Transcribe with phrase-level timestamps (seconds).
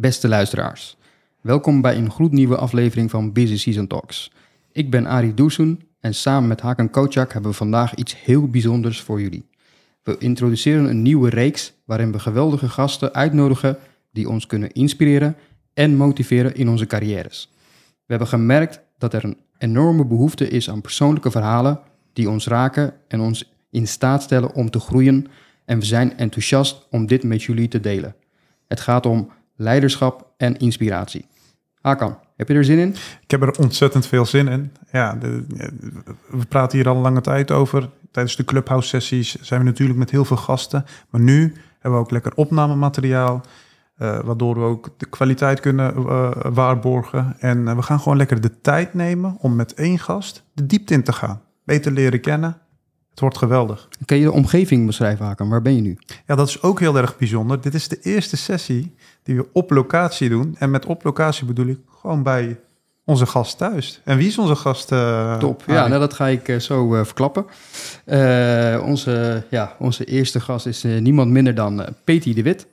[0.00, 0.96] Beste luisteraars,
[1.40, 4.32] welkom bij een gloednieuwe aflevering van Busy Season Talks.
[4.72, 9.00] Ik ben Arie Doesoen en samen met Hakan Kocak hebben we vandaag iets heel bijzonders
[9.00, 9.48] voor jullie.
[10.02, 13.78] We introduceren een nieuwe reeks waarin we geweldige gasten uitnodigen
[14.12, 15.36] die ons kunnen inspireren
[15.74, 17.50] en motiveren in onze carrières.
[17.90, 21.80] We hebben gemerkt dat er een enorme behoefte is aan persoonlijke verhalen
[22.12, 25.26] die ons raken en ons in staat stellen om te groeien
[25.64, 28.14] en we zijn enthousiast om dit met jullie te delen.
[28.66, 31.26] Het gaat om leiderschap en inspiratie.
[31.80, 32.94] Hakan, heb je er zin in?
[33.22, 34.72] Ik heb er ontzettend veel zin in.
[34.92, 35.18] Ja,
[36.28, 37.90] we praten hier al lange tijd over.
[38.10, 40.84] Tijdens de clubhouse sessies zijn we natuurlijk met heel veel gasten.
[41.10, 43.40] Maar nu hebben we ook lekker opnamemateriaal.
[43.98, 47.36] Uh, waardoor we ook de kwaliteit kunnen uh, waarborgen.
[47.38, 50.94] En uh, we gaan gewoon lekker de tijd nemen om met één gast de diepte
[50.94, 51.42] in te gaan.
[51.64, 52.56] Beter leren kennen.
[53.10, 53.88] Het wordt geweldig.
[54.04, 55.48] Kun je de omgeving beschrijven, Hakan?
[55.48, 55.98] Waar ben je nu?
[56.26, 57.60] Ja, dat is ook heel erg bijzonder.
[57.60, 60.56] Dit is de eerste sessie die we op locatie doen.
[60.58, 62.58] En met op locatie bedoel ik gewoon bij
[63.04, 64.00] onze gast thuis.
[64.04, 64.92] En wie is onze gast?
[64.92, 65.62] Uh, Top.
[65.66, 67.44] Ja, nou, dat ga ik uh, zo uh, verklappen.
[68.82, 72.66] onze, ja, onze eerste gast is niemand minder dan Peti de Wit.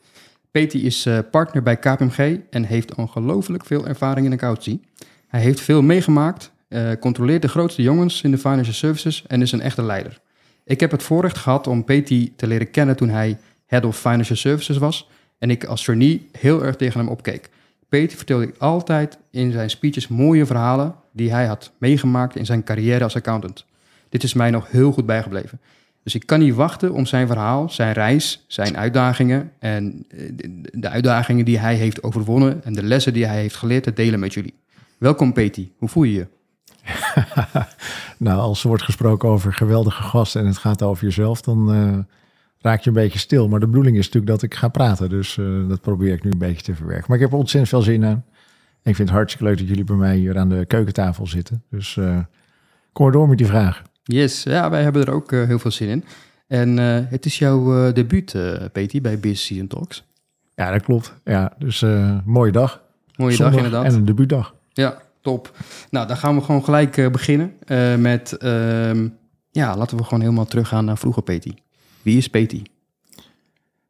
[0.51, 4.79] Peti is partner bij KPMG en heeft ongelooflijk veel ervaring in accountancy.
[5.27, 6.51] Hij heeft veel meegemaakt,
[6.99, 10.19] controleert de grootste jongens in de financial services en is een echte leider.
[10.67, 14.37] Ik heb het voorrecht gehad om Peti te leren kennen toen hij Head of Financial
[14.37, 17.49] Services was en ik als trainee heel erg tegen hem opkeek.
[17.89, 23.03] Peter vertelde altijd in zijn speeches mooie verhalen die hij had meegemaakt in zijn carrière
[23.03, 23.65] als accountant.
[24.09, 25.59] Dit is mij nog heel goed bijgebleven.
[26.03, 30.19] Dus ik kan niet wachten om zijn verhaal, zijn reis, zijn uitdagingen en eh,
[30.71, 34.19] de uitdagingen die hij heeft overwonnen en de lessen die hij heeft geleerd te delen
[34.19, 34.53] met jullie.
[34.97, 36.27] Welkom Peti, hoe voel je je?
[38.17, 41.97] nou, als er wordt gesproken over geweldige gasten en het gaat over jezelf, dan uh,
[42.59, 43.47] raak je een beetje stil.
[43.47, 45.09] Maar de bedoeling is natuurlijk dat ik ga praten.
[45.09, 47.05] Dus uh, dat probeer ik nu een beetje te verwerken.
[47.07, 48.25] Maar ik heb er ontzettend veel zin aan.
[48.81, 51.63] En ik vind het hartstikke leuk dat jullie bij mij hier aan de keukentafel zitten.
[51.69, 52.19] Dus uh,
[52.93, 53.85] kom maar door met die vragen.
[54.03, 56.03] Yes, ja, wij hebben er ook heel veel zin in.
[56.47, 56.77] En
[57.07, 58.35] het is jouw debuut,
[58.71, 60.05] Peter, bij Season Talks.
[60.55, 61.13] Ja, dat klopt.
[61.23, 61.85] Ja, dus
[62.25, 62.81] mooie dag.
[63.15, 63.91] Mooie Zondag dag inderdaad.
[63.91, 64.55] En een debuutdag.
[64.73, 65.01] Ja,
[65.89, 68.37] Nou, dan gaan we gewoon gelijk uh, beginnen uh, met...
[68.39, 68.91] Uh,
[69.51, 71.53] ja, laten we gewoon helemaal teruggaan naar vroeger, Peti.
[72.01, 72.63] Wie is Peti?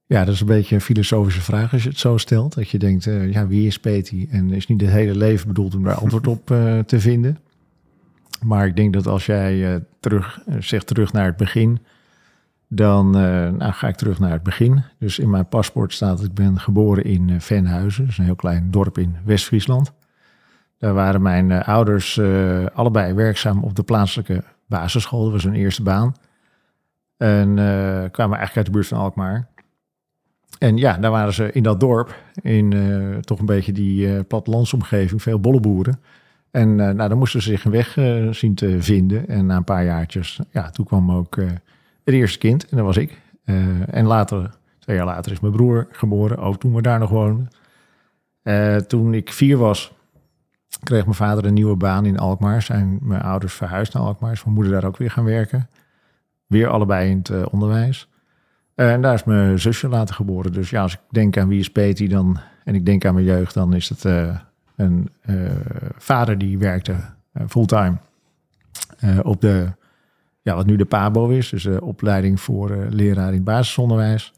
[0.06, 2.56] Ja, dat is een beetje een filosofische vraag als je het zo stelt.
[2.56, 4.28] Dat je denkt, uh, ja, wie is Peti?
[4.32, 6.46] En is niet het hele leven bedoeld om daar antwoord op
[6.86, 7.38] te vinden.
[8.46, 11.80] Maar ik denk dat als jij terug, zegt terug naar het begin...
[12.70, 14.84] Dan nou, ga ik terug naar het begin.
[15.00, 18.02] Dus in mijn paspoort staat dat ik ben geboren in Venhuizen.
[18.04, 19.92] Dat is een heel klein dorp in West-Friesland.
[20.78, 25.24] Daar waren mijn uh, ouders uh, allebei werkzaam op de plaatselijke basisschool.
[25.24, 26.16] Dat was hun eerste baan.
[27.18, 29.48] En uh, kwamen eigenlijk uit de buurt van Alkmaar.
[30.60, 35.40] En ja, daar waren ze in dat dorp, in toch een beetje die plattelandsomgeving, veel
[35.40, 36.00] bolleboeren.
[36.52, 37.98] En nou, dan moesten ze zich een weg
[38.36, 39.28] zien te vinden.
[39.28, 41.36] En na een paar jaartjes, ja, toen kwam ook
[42.04, 42.70] het eerste kind.
[42.70, 43.22] En dat was ik.
[43.86, 44.50] en later,
[44.80, 46.38] twee jaar later, is mijn broer geboren.
[46.38, 47.48] Ook toen we daar nog woonden.
[48.88, 49.97] toen ik vier was,
[50.84, 52.62] kreeg mijn vader een nieuwe baan in Alkmaar.
[52.62, 54.32] Zijn mijn ouders verhuisd naar Alkmaar.
[54.32, 55.70] Is mijn moeder daar ook weer gaan werken.
[56.48, 58.10] Weer allebei in het uh, onderwijs.
[58.76, 60.54] Uh, en daar is mijn zusje later geboren.
[60.54, 63.26] Dus ja, als ik denk aan wie is Peti dan, en ik denk aan mijn
[63.26, 64.38] jeugd, dan is het uh,
[64.76, 65.10] een
[65.98, 66.96] vader die werkte
[67.48, 67.98] fulltime
[69.22, 69.72] op de,
[70.42, 71.50] ja, wat nu de PABO is.
[71.50, 74.34] Dus de opleiding voor leraar in het basisonderwijs.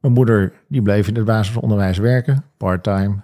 [0.00, 3.16] Mijn moeder die bleef in het basisonderwijs werken, part-time.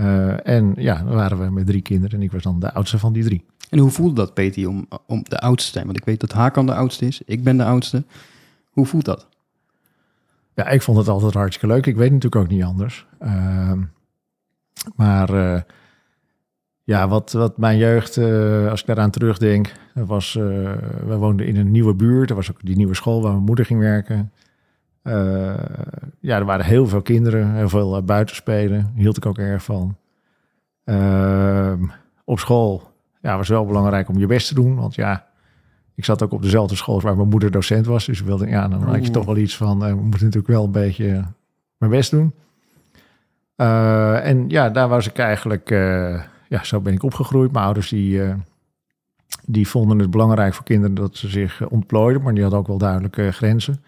[0.00, 2.98] Uh, en ja, dan waren we met drie kinderen en ik was dan de oudste
[2.98, 3.44] van die drie.
[3.70, 5.86] En hoe voelde dat, Peti, om, om de oudste te zijn?
[5.86, 8.04] Want ik weet dat Hakan de oudste is, ik ben de oudste.
[8.70, 9.28] Hoe voelt dat?
[10.54, 11.86] Ja, ik vond het altijd hartstikke leuk.
[11.86, 13.06] Ik weet natuurlijk ook niet anders.
[13.22, 13.72] Uh,
[14.96, 15.60] maar uh,
[16.84, 21.70] ja, wat, wat mijn jeugd, uh, als ik daaraan terugdenk, was, we woonden in een
[21.70, 22.30] nieuwe buurt.
[22.30, 24.32] Er was ook die nieuwe school waar mijn moeder ging werken.
[25.08, 25.54] Uh,
[26.20, 28.92] ja, er waren heel veel kinderen, heel veel uh, buitenspelen.
[28.94, 29.96] Hield ik ook erg van.
[30.84, 31.72] Uh,
[32.24, 32.90] op school
[33.20, 34.74] ja, was wel belangrijk om je best te doen.
[34.74, 35.26] Want ja,
[35.94, 38.06] ik zat ook op dezelfde school waar mijn moeder docent was.
[38.06, 40.70] Dus wilde, ja, dan had je toch wel iets van, we moeten natuurlijk wel een
[40.70, 41.24] beetje
[41.78, 42.34] mijn best doen.
[44.22, 45.68] en ja, daar was ik eigenlijk,
[46.48, 47.52] ja, zo ben ik opgegroeid.
[47.52, 48.22] Mijn ouders die,
[49.46, 52.22] die vonden het belangrijk voor kinderen dat ze zich ontplooiden.
[52.22, 53.82] Maar die hadden ook wel duidelijke grenzen.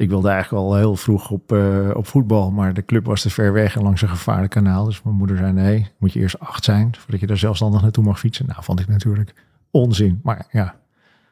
[0.00, 3.30] Ik wilde eigenlijk al heel vroeg op, uh, op voetbal, maar de club was te
[3.30, 4.84] ver weg en langs een gevaarlijk kanaal.
[4.84, 8.04] Dus mijn moeder zei, nee, moet je eerst acht zijn, voordat je daar zelfstandig naartoe
[8.04, 8.46] mag fietsen.
[8.46, 9.34] Nou, vond ik natuurlijk
[9.70, 10.74] onzin, maar ja,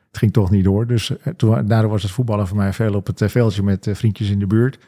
[0.09, 0.87] het ging toch niet door.
[0.87, 4.31] Dus uh, toen, daardoor was het voetballen voor mij veel op het veldje met vriendjes
[4.31, 4.79] in de buurt.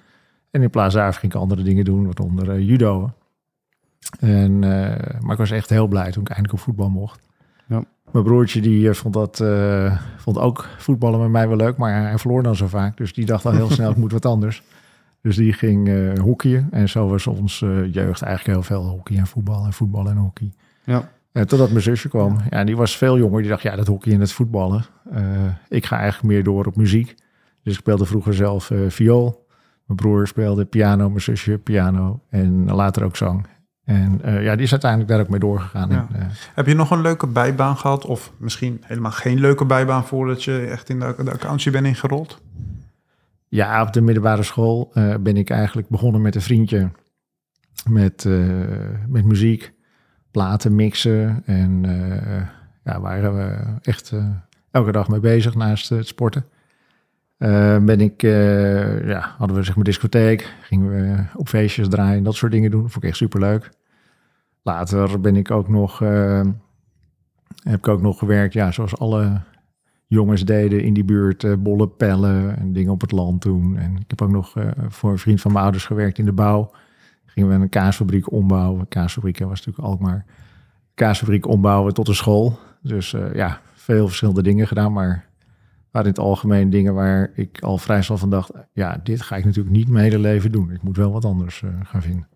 [0.50, 3.12] En in plaats daarvan ging ik andere dingen doen, waaronder judo.
[4.18, 7.28] En, eh, maar ik was echt heel blij toen ik eindelijk op voetbal mocht.
[7.68, 7.84] Ja.
[8.12, 12.02] Mijn broertje die eh, vond, dat, eh, vond ook voetballen met mij wel leuk, maar
[12.02, 12.96] hij verloor dan zo vaak.
[12.96, 14.62] Dus die dacht al heel snel, ik moet wat anders.
[15.22, 16.68] Dus die ging eh hockeyen.
[16.70, 17.58] En zo was ons
[17.90, 20.52] jeugd eigenlijk heel veel hockey en voetbal en voetbal en hockey.
[20.84, 21.10] Ja.
[21.32, 22.36] Eh, totdat mijn zusje kwam.
[22.50, 23.40] Ja, en die was veel jonger.
[23.40, 24.84] Die dacht, ja, dat hockey en het voetballen.
[25.68, 27.14] Ik ga eigenlijk meer door op muziek.
[27.62, 29.46] Dus ik speelde vroeger zelf viool.
[29.86, 32.20] Mijn broer speelde piano, mijn zusje piano.
[32.28, 33.46] En later ook zang.
[33.90, 35.90] En eh, ja, die is uiteindelijk daar ook mee doorgegaan.
[35.90, 36.06] Ja.
[36.12, 38.06] En, eh, Heb je nog een leuke bijbaan gehad?
[38.06, 42.40] Of misschien helemaal geen leuke bijbaan voordat je echt in de, de accountie bent ingerold?
[43.48, 46.90] Ja, op de middelbare school eh, ben ik eigenlijk begonnen met een vriendje
[47.88, 48.28] met,
[49.08, 49.72] met muziek,
[50.30, 51.42] platen mixen.
[51.46, 51.82] En
[52.84, 54.12] ja, waren we echt
[54.70, 56.44] elke dag mee bezig naast het sporten.
[57.84, 62.52] Ben ik, ja, hadden we zeg maar discotheek, gingen we op feestjes draaien, dat soort
[62.52, 62.90] dingen doen.
[62.90, 63.70] Vond ik echt superleuk.
[64.62, 66.40] Later ben ik ook nog, eh,
[67.62, 69.40] heb ik ook nog gewerkt, ja, zoals alle
[70.06, 73.76] jongens deden in die buurt eh, bollen pellen en dingen op het land doen.
[73.76, 76.32] En ik heb ook nog eh, voor een vriend van mijn ouders gewerkt in de
[76.32, 76.70] bouw.
[77.26, 78.88] Gingen we een kaasfabriek ombouwen.
[78.88, 80.24] Kaasfabriek was natuurlijk Alkmaar.
[80.94, 82.58] Kaasfabriek ombouwen tot een school.
[82.82, 84.92] Dus ja, veel verschillende dingen gedaan.
[84.92, 85.28] Maar
[85.90, 88.52] waren in het algemeen dingen waar ik al vrij snel van dacht...
[88.72, 90.70] ja, dit ga ik natuurlijk niet mijn hele leven doen.
[90.70, 92.28] Ik moet wel wat anders gaan vinden.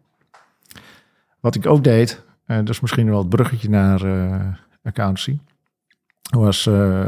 [1.44, 4.46] Wat ik ook deed, eh dat is misschien wel het bruggetje naar eh
[4.82, 5.38] accountancy...
[6.30, 7.06] was eh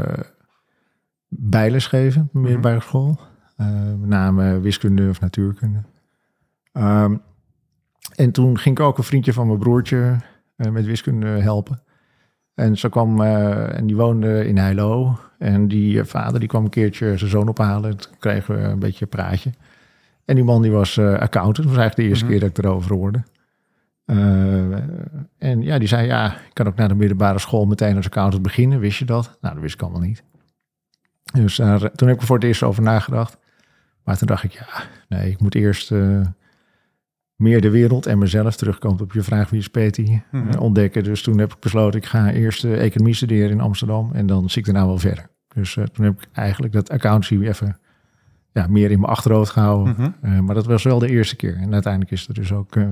[1.27, 3.19] bijles geven de middelbare school.
[3.55, 5.79] Met name wiskunde of natuurkunde.
[6.71, 7.15] Ehm,
[8.15, 10.15] en toen ging ik ook een vriendje van mijn broertje
[10.55, 11.81] met wiskunde helpen.
[12.53, 15.19] En zo kwam, en die woonde in Heilo.
[15.37, 17.97] En die vader die kwam een keertje zijn zoon ophalen.
[17.97, 19.51] Toen kregen we een beetje een praatje.
[20.25, 21.55] En die man die was accountant.
[21.55, 22.33] Dat was eigenlijk de eerste Mhm.
[22.33, 23.23] keer dat ik erover hoorde.
[24.07, 24.71] Eh,
[25.37, 28.43] en ja, die zei, ja, ik kan ook naar de middelbare school meteen als accountant
[28.43, 28.79] beginnen.
[28.79, 29.37] Wist je dat?
[29.41, 30.23] Nou, dat wist ik allemaal niet.
[31.33, 33.37] Dus daar, toen heb ik er voor het eerst over nagedacht.
[34.03, 34.67] Maar toen dacht ik, ja,
[35.09, 36.21] nee, ik moet eerst eh,
[37.35, 40.49] meer de wereld en mezelf terugkomen op je vraag wie is Peti Mhm.
[40.49, 41.03] eh, ontdekken.
[41.03, 44.49] Dus toen heb ik besloten, ik ga eerst eh, economie studeren in Amsterdam en dan
[44.49, 45.29] zie ik daarna wel verder.
[45.53, 47.77] Dus eh, toen heb ik eigenlijk dat accountancy even
[48.53, 49.93] ja, meer in mijn achterhoofd gehouden.
[49.97, 50.09] Mhm.
[50.21, 51.55] Eh, maar dat was wel de eerste keer.
[51.55, 52.87] En uiteindelijk is er dus ook eh,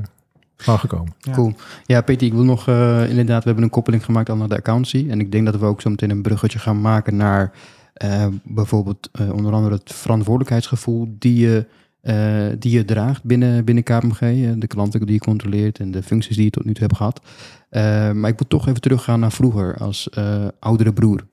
[0.57, 1.13] van gekomen.
[1.19, 1.33] Ja.
[1.33, 1.53] Cool.
[1.85, 4.57] Ja, Peter, ik wil nog eh, inderdaad, we hebben een koppeling gemaakt aan naar de
[4.57, 5.05] accountancy.
[5.09, 7.51] En ik denk dat we ook zo meteen een bruggetje gaan maken naar
[7.93, 11.65] eh, bijvoorbeeld eh, onder andere het verantwoordelijkheidsgevoel die je,
[12.01, 14.19] eh, die je draagt binnen, binnen KPMG.
[14.59, 17.21] de klanten die je controleert en de functies die je tot nu toe hebt gehad.
[17.69, 17.81] Eh,
[18.11, 21.25] maar ik wil toch even teruggaan naar vroeger als eh, oudere broer.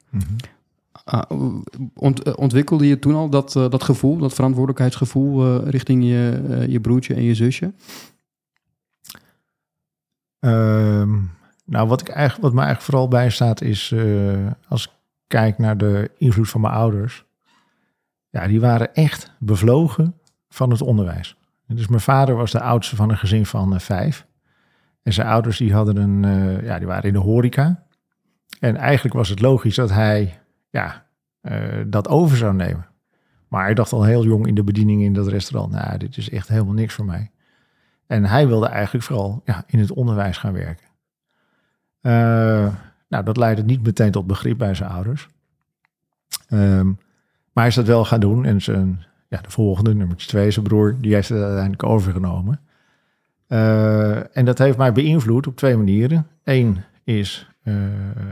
[1.04, 1.22] Ah,
[1.94, 6.80] ont- eh, ontwikkelde je toen al dat, dat gevoel, dat verantwoordelijkheidsgevoel eh, richting je, je
[6.80, 7.72] broertje en je zusje?
[10.42, 11.18] Ehm,
[11.64, 14.90] nou, wat, ik eigenlijk, wat mij eigenlijk vooral bijstaat is, eh, als ik
[15.26, 17.24] kijk naar de invloed van mijn ouders.
[18.30, 20.14] Ja, die waren echt bevlogen
[20.48, 21.36] van het onderwijs.
[21.66, 24.26] Dus mijn vader was de oudste van een gezin van eh, vijf.
[25.02, 27.86] En zijn ouders die hadden een, eh, ja, die waren in de horeca.
[28.60, 30.40] En eigenlijk was het logisch dat hij
[30.70, 31.06] ja,
[31.86, 32.86] dat over zou nemen.
[33.48, 36.30] Maar hij dacht al heel jong in de bediening in dat restaurant, nou, dit is
[36.30, 37.30] echt helemaal niks voor mij.
[38.12, 40.86] En hij wilde eigenlijk vooral ja, in het onderwijs gaan werken.
[42.00, 42.74] Eh,
[43.08, 45.28] nou, dat leidde niet meteen tot begrip bij zijn ouders.
[46.48, 48.44] Ehm, maar hij is dat wel gaan doen.
[48.44, 52.60] En zijn, ja, de volgende, nummer twee, zijn broer, die heeft het uiteindelijk overgenomen.
[53.46, 56.26] Eh, en dat heeft mij beïnvloed op twee manieren.
[56.44, 57.74] Eén is eh,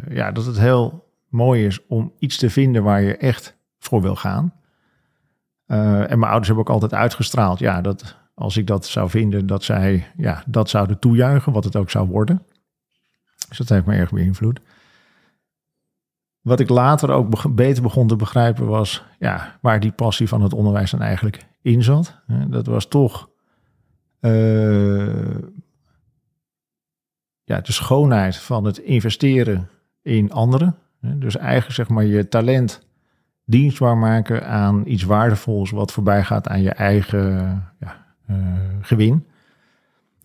[0.09, 4.17] ja, dat het heel mooi is om iets te vinden waar je echt voor wil
[4.17, 4.53] gaan.
[5.67, 9.65] En mijn ouders hebben ook altijd uitgestraald, ja, dat als ik dat zou vinden, dat
[9.65, 12.43] zij ja, dat zouden toejuichen, wat het ook zou worden.
[13.49, 14.61] Dus dat heeft me erg beïnvloed.
[16.41, 20.53] Wat ik later ook beter begon te begrijpen was ja, waar die passie van het
[20.53, 22.21] onderwijs dan eigenlijk in zat.
[22.49, 23.29] Dat was toch
[24.21, 25.35] eh,
[27.45, 29.69] ja, de schoonheid van het investeren
[30.03, 30.77] in anderen.
[31.01, 32.87] Dus eigenlijk zeg maar je talent
[33.45, 38.10] dienstbaar maken aan iets waardevols wat voorbij gaat aan je eigen ja,
[38.81, 39.27] gewin.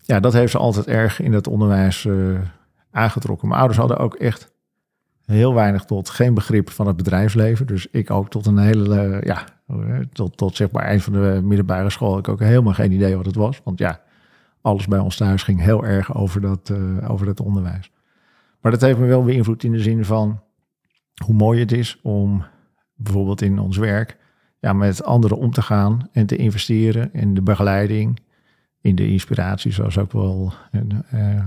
[0.00, 2.40] Ja, dat heeft ze altijd erg in het onderwijs eh,
[2.90, 3.48] aangetrokken.
[3.48, 4.54] Mijn ouders hadden ook echt
[5.26, 7.66] heel weinig tot geen begrip van het bedrijfsleven.
[7.66, 11.12] Dus ik ook tot een hele, eh, ja, eh, tot, tot zeg maar eind van
[11.12, 12.18] de middelbare school.
[12.18, 13.60] Ik ook helemaal geen idee wat het was.
[13.64, 14.00] Want ja,
[14.60, 17.90] alles bij ons thuis ging heel erg over dat, eh, over dat onderwijs.
[18.60, 20.40] Maar dat heeft me wel beïnvloed in de zin van
[21.24, 22.44] hoe mooi het is om
[22.94, 24.16] bijvoorbeeld in ons werk
[24.58, 28.20] ja, met anderen om te gaan en te investeren in de begeleiding,
[28.80, 31.44] in de inspiratie, zoals ook wel eh, eh,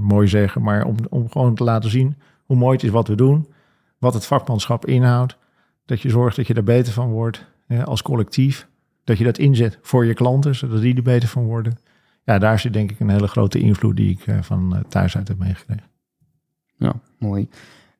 [0.00, 3.14] mooi zeggen, maar om, om gewoon te laten zien hoe mooi het is wat we
[3.14, 3.46] doen,
[3.98, 5.38] wat het vakmanschap inhoudt,
[5.84, 7.46] dat je zorgt dat je daar beter van wordt
[7.84, 8.68] als collectief,
[9.04, 11.78] dat je dat inzet voor je klanten, zodat die er beter van worden.
[12.24, 15.28] Ja, daar zit denk ik een hele grote invloed die ik eh, van thuis uit
[15.28, 15.90] heb meegekregen.
[16.76, 17.48] Ja, mooi.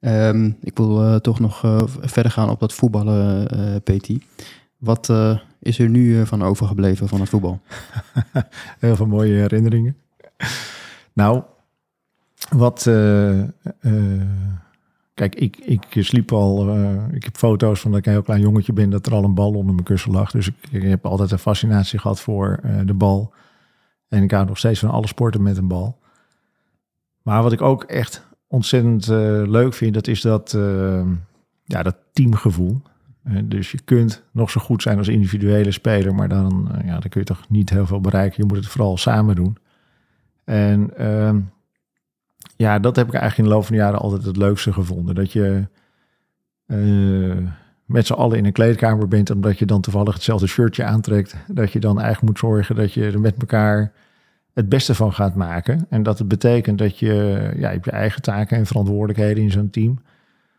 [0.07, 4.11] Ehm, ik wil eh, toch nog eh, verder gaan op dat voetballen, eh PT.
[4.77, 5.13] Wat
[5.59, 7.61] is er nu van overgebleven van het voetbal?
[8.79, 9.97] Heel veel mooie herinneringen.
[11.13, 11.43] Nou,
[12.51, 12.83] wat.
[15.15, 16.77] kijk, ik, ik sliep al.
[17.13, 18.91] ik heb foto's van dat ik een heel klein jongetje ben.
[18.91, 20.31] dat er al een bal onder mijn kussen lag.
[20.31, 23.33] Dus ik, ik heb altijd een fascinatie gehad voor de bal.
[24.09, 25.99] En ik hou nog steeds van alle sporten met een bal.
[27.23, 29.95] Maar wat ik ook echt ontzettend eh, leuk vind.
[29.95, 31.07] dat is dat, eh,
[31.65, 32.81] ja, dat teamgevoel.
[33.23, 37.09] Eh, dus je kunt nog zo goed zijn als individuele speler, maar dan, ja, dan
[37.09, 38.37] kun je toch niet heel veel bereiken.
[38.43, 39.57] Je moet het vooral samen doen.
[40.45, 41.41] En ehm,
[42.57, 45.15] ja, dat heb ik eigenlijk in de loop van de jaren altijd het leukste gevonden.
[45.15, 45.67] Dat je
[47.85, 51.37] met z'n allen in een kleedkamer bent, omdat je dan toevallig hetzelfde shirtje aantrekt.
[51.47, 53.93] Dat je dan eigenlijk moet zorgen dat je er met elkaar
[54.57, 55.87] het beste van gaat maken.
[55.89, 57.15] En dat het betekent dat je,
[57.57, 59.99] ja, je hebt je eigen taken en verantwoordelijkheden in zo'n team.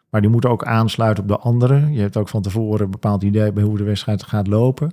[0.09, 1.93] Maar die moeten ook aansluiten op de anderen.
[1.93, 4.91] Je hebt ook van tevoren een bepaald idee bij hoe de wedstrijd gaat lopen.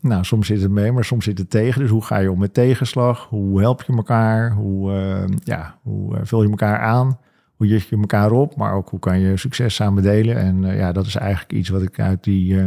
[0.00, 1.80] Nou, soms zit het mee, maar soms zit het tegen.
[1.80, 3.26] Dus hoe ga je om met tegenslag?
[3.28, 4.52] Hoe help je elkaar?
[4.52, 7.18] Hoe, eh, ja, hoe eh, vul je elkaar aan?
[7.56, 8.56] Hoe jut je elkaar op?
[8.56, 10.36] Maar ook hoe kan je succes samen delen?
[10.36, 12.60] En eh, ja, dat is eigenlijk iets wat ik uit die,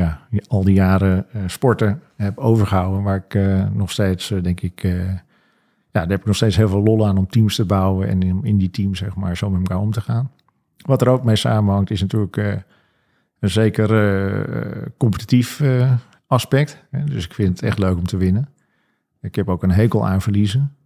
[0.00, 3.02] ja, al die jaren eh, sporten heb overgehouden.
[3.02, 5.20] Waar ik eh, nog steeds, eh, denk ik, ja,
[5.90, 8.08] daar heb ik nog steeds heel veel lol aan om teams te bouwen.
[8.08, 10.30] En in, in die teams, zeg maar, zo met elkaar om te gaan.
[10.76, 12.36] Wat er ook mee samenhangt, is natuurlijk
[13.40, 13.88] een zeker
[14.96, 15.62] competitief
[16.26, 16.84] aspect.
[16.90, 17.04] Hè.
[17.04, 18.48] Dus ik vind het echt leuk om te winnen.
[19.20, 20.76] Ik heb ook een hekel aan verliezen.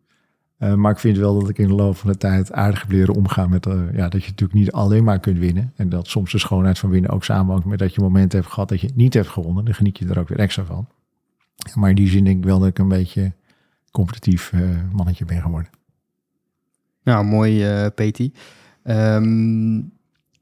[0.58, 2.90] Eh, maar ik vind wel dat ik in de loop van de tijd aardig heb
[2.90, 5.72] leren omgaan met eh, ja, dat je natuurlijk niet alleen maar kunt winnen.
[5.76, 8.68] En dat soms de schoonheid van winnen ook samenhangt met dat je momenten hebt gehad
[8.68, 9.64] dat je het niet hebt gewonnen.
[9.64, 10.86] Dan geniet je er ook weer extra van.
[11.74, 13.32] Maar in die zin denk ik wel dat ik een beetje
[13.90, 14.60] competitief eh,
[14.92, 15.70] mannetje ben geworden.
[17.02, 18.32] Nou, mooi, Peti.
[18.82, 19.80] Ehm,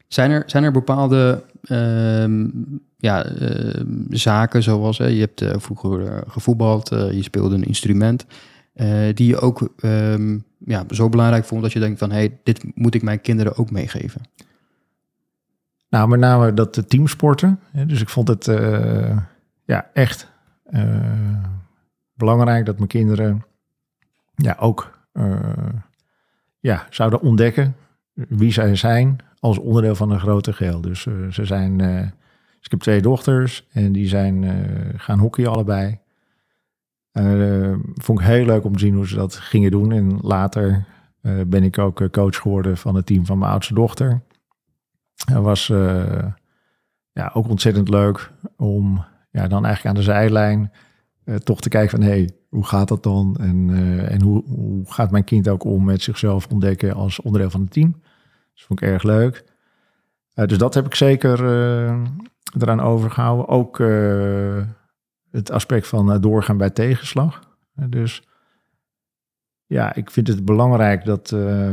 [0.09, 2.49] zijn, er, zijn er bepaalde ehm,
[2.97, 8.27] ja, ehm, zaken zoals je hebt vroeger gevoetbald, je speelde een instrument,
[8.73, 12.39] eh, die je ook ehm, ja, zo belangrijk vond dat je denkt van hé, hey,
[12.43, 14.21] dit moet ik mijn kinderen ook meegeven.
[15.89, 17.61] Nou, met name dat de teamsporten.
[17.87, 19.19] Dus ik vond het eh,
[19.65, 20.31] ja, echt
[20.65, 21.45] eh,
[22.15, 23.45] belangrijk dat mijn kinderen
[24.35, 25.01] ja, ook
[26.61, 27.77] ja, zouden ontdekken
[28.15, 30.81] wie zij zijn als onderdeel van een groter geheel.
[30.81, 34.45] Dus ze zijn, dus ik heb twee dochters en die zijn
[34.97, 36.02] gaan hockeyen allebei.
[37.13, 39.93] Eh, vond ik heel leuk om te zien hoe ze dat gingen doen.
[39.93, 40.85] En later
[41.21, 44.23] eh, ben ik ook eh, coach geworden van het team van mijn oudste dochter.
[45.25, 45.67] Het was
[47.13, 50.73] ja, ook ontzettend leuk om ja, dan eigenlijk aan de zijlijn
[51.45, 52.09] toch te kijken van...
[52.09, 53.37] hé, hey, hoe gaat dat dan?
[53.41, 53.71] En,
[54.09, 57.71] en hoe, hoe gaat mijn kind ook om met zichzelf ontdekken als onderdeel van het
[57.71, 57.93] team?
[58.55, 59.45] Dat vond ik erg leuk.
[60.35, 61.45] Dus dat heb ik zeker
[62.59, 63.49] eraan overgehouden.
[63.49, 63.79] Ook
[65.33, 67.51] het aspect van eh, doorgaan bij tegenslag.
[67.75, 68.23] Eh, dus
[69.67, 71.71] ja, ik vind het belangrijk dat eh,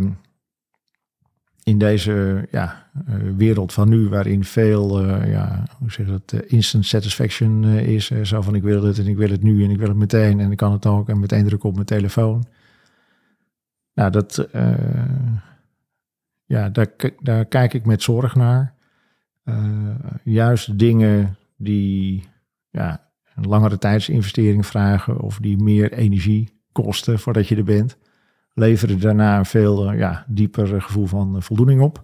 [1.64, 7.64] in deze ja, eh, wereld van nu, waarin veel, ja, hoe zeg dat, instant satisfaction
[7.66, 8.08] is.
[8.08, 10.40] zo van ik wil het en ik wil het nu en ik wil het meteen
[10.40, 12.46] en ik kan het ook en meteen druk op mijn telefoon.
[13.94, 14.48] Nou, dat,
[16.46, 16.88] ja, daar,
[17.20, 18.74] daar kijk ik met zorg naar.
[20.24, 22.28] Juist dingen die
[22.70, 23.09] ja,
[23.42, 27.98] een langere tijdsinvestering vragen of die meer energie kosten voordat je er bent,
[28.54, 32.02] leveren daarna een veel eh, ja, dieper gevoel van eh, voldoening op.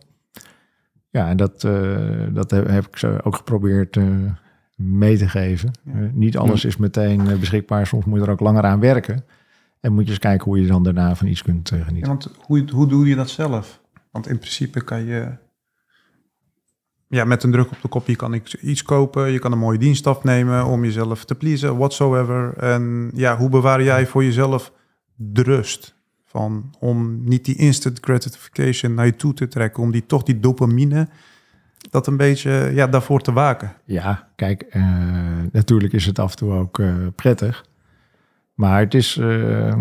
[1.09, 1.97] Ja, en dat, eh,
[2.31, 4.03] dat heb, heb ik zo ook geprobeerd eh,
[4.75, 5.71] mee te geven.
[5.83, 6.09] Ja.
[6.13, 9.23] Niet alles is meteen beschikbaar, soms moet je er ook langer aan werken.
[9.79, 12.07] En moet je eens kijken hoe je dan daarna van iets kunt eh, Ja, genieten.
[12.09, 13.81] want hoe, hoe doe je dat zelf?
[14.11, 15.31] Want in principe kan je...
[17.07, 19.31] Ja, met een druk op de kop, je kan iets- iets kopen.
[19.31, 22.57] Je kan een mooie dienst afnemen om jezelf te pleasen, whatsoever.
[22.57, 24.71] En ja, hoe bewaar jij voor jezelf
[25.15, 25.93] de rust?
[26.25, 29.83] Van, om niet die instant gratification naar je toe te trekken.
[29.83, 31.07] Om die toch die dopamine,
[31.89, 33.73] dat een beetje, ja, daarvoor te waken.
[33.85, 34.83] Ja, kijk, eh,
[35.51, 37.65] natuurlijk is het af en toe ook eh, prettig.
[38.53, 39.17] Maar het is.
[39.17, 39.73] eh,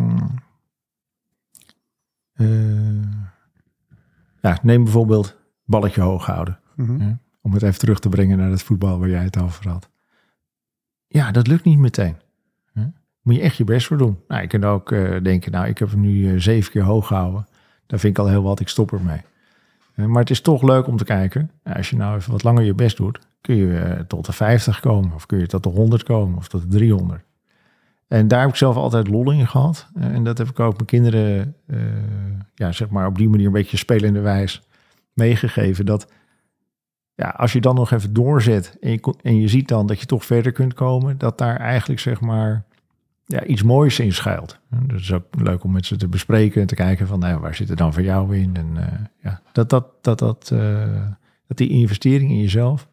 [4.40, 6.58] ja, neem bijvoorbeeld balletje hoog houden.
[6.76, 7.12] Mhm.
[7.40, 9.88] Om het even terug te brengen naar het voetbal waar jij het over had.
[11.06, 12.16] Ja, dat lukt niet meteen.
[13.22, 14.18] moet je echt je best voor doen.
[14.28, 17.06] Nou, je kunt ook eh, denken, nou, ik heb hem nu eh, zeven keer hoog
[17.06, 17.46] gehouden.
[17.86, 19.20] Daar vind ik al heel wat, ik stop ermee.
[19.94, 21.50] Maar het is toch leuk om te kijken.
[21.64, 24.80] Nou, als je nou even wat langer je best doet, kun je tot de 50
[24.80, 25.12] komen.
[25.14, 27.24] Of kun je tot de 100 komen, of tot de 300.
[28.08, 29.88] En daar heb ik zelf altijd lol in gehad.
[29.94, 31.56] en dat heb ik ook mijn kinderen,
[32.54, 34.62] ja, zeg maar op die manier een beetje spelende wijs
[35.12, 35.86] meegegeven.
[35.86, 36.12] Dat
[37.14, 40.06] ja, als je dan nog even doorzet en je, en je ziet dan dat je
[40.06, 42.64] toch verder kunt komen, dat daar eigenlijk zeg maar
[43.24, 44.58] ja, iets moois in schuilt.
[44.70, 47.40] Dus het is ook leuk om met ze te bespreken en te kijken van nou,
[47.40, 48.56] waar zit er dan voor jou in.
[48.56, 48.86] En uh,
[49.22, 51.06] ja, dat, dat, dat, dat, uh,
[51.46, 52.88] dat die investering in jezelf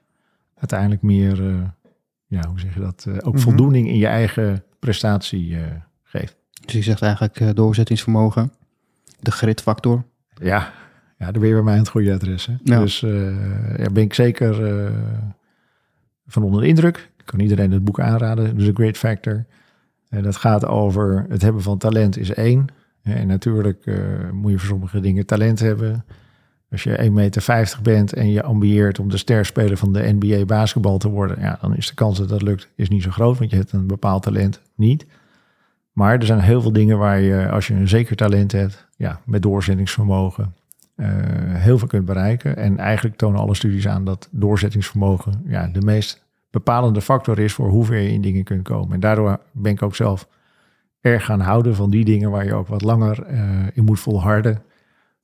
[0.56, 1.62] uiteindelijk meer, uh,
[2.26, 3.40] ja, hoe zeg je dat, ook mm -hmm.
[3.40, 5.58] voldoening in je eigen prestatie
[6.04, 6.36] geeft.
[6.66, 8.52] Dus je zegt eigenlijk doorzettingsvermogen,
[9.20, 10.04] de gridfactor.
[10.34, 10.74] Ja,
[11.22, 12.46] ja, dan ben je bij mij aan het goede adres.
[12.46, 12.54] Hè?
[12.64, 12.80] Ja.
[12.80, 13.00] Dus
[13.78, 14.56] ja, ben ik zeker
[16.28, 17.10] van onder de indruk.
[17.18, 19.46] Ik kan iedereen het boek aanraden, dus The Great Factor.
[20.10, 22.68] En dat gaat over het hebben van talent is één.
[23.04, 23.96] En natuurlijk uh,
[24.32, 26.06] moet je voor sommige dingen talent hebben.
[26.72, 30.98] Als je 1,50 meter bent en je ambieert om de sterspeler van de NBA basketbal
[30.98, 33.50] te worden, ja, dan is de kans dat dat lukt is niet zo groot, want
[33.50, 35.06] je hebt een bepaald talent niet.
[35.92, 39.22] Maar er zijn heel veel dingen waar je, als je een zeker talent hebt, ja,
[39.26, 40.56] met doorzettingsvermogen,
[40.96, 41.08] uh,
[41.56, 42.58] heel veel kunt bereiken.
[42.58, 47.70] En eigenlijk tonen alle studies aan dat doorzettingsvermogen ja, de meest bepalende factor is voor
[47.70, 48.94] hoe ver je in dingen kunt komen.
[48.94, 50.28] En daardoor ben ik ook zelf
[51.02, 54.64] erg gaan houden van die dingen waar je ook wat langer uh, in moet volharden.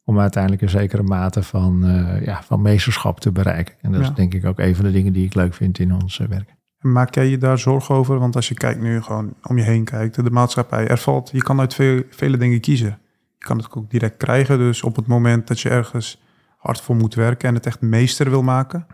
[0.04, 3.76] Om uiteindelijk een zekere mate van, uh, ja, van meesterschap te bereiken.
[3.82, 4.08] En dat ja.
[4.08, 6.56] is denk ik ook een van de dingen die ik leuk vind in ons werk.
[6.80, 8.20] Maak jij je daar zorgen over?
[8.20, 11.42] Want als je kijkt nu gewoon om je heen kijkt, de maatschappij, er valt, je
[11.42, 13.00] kan uit veel, vele dingen kiezen.
[13.38, 14.58] Je kan het ook direct krijgen.
[14.58, 16.22] Dus op het moment dat je ergens
[16.58, 18.88] hard voor moet werken en het echt meester wil maken,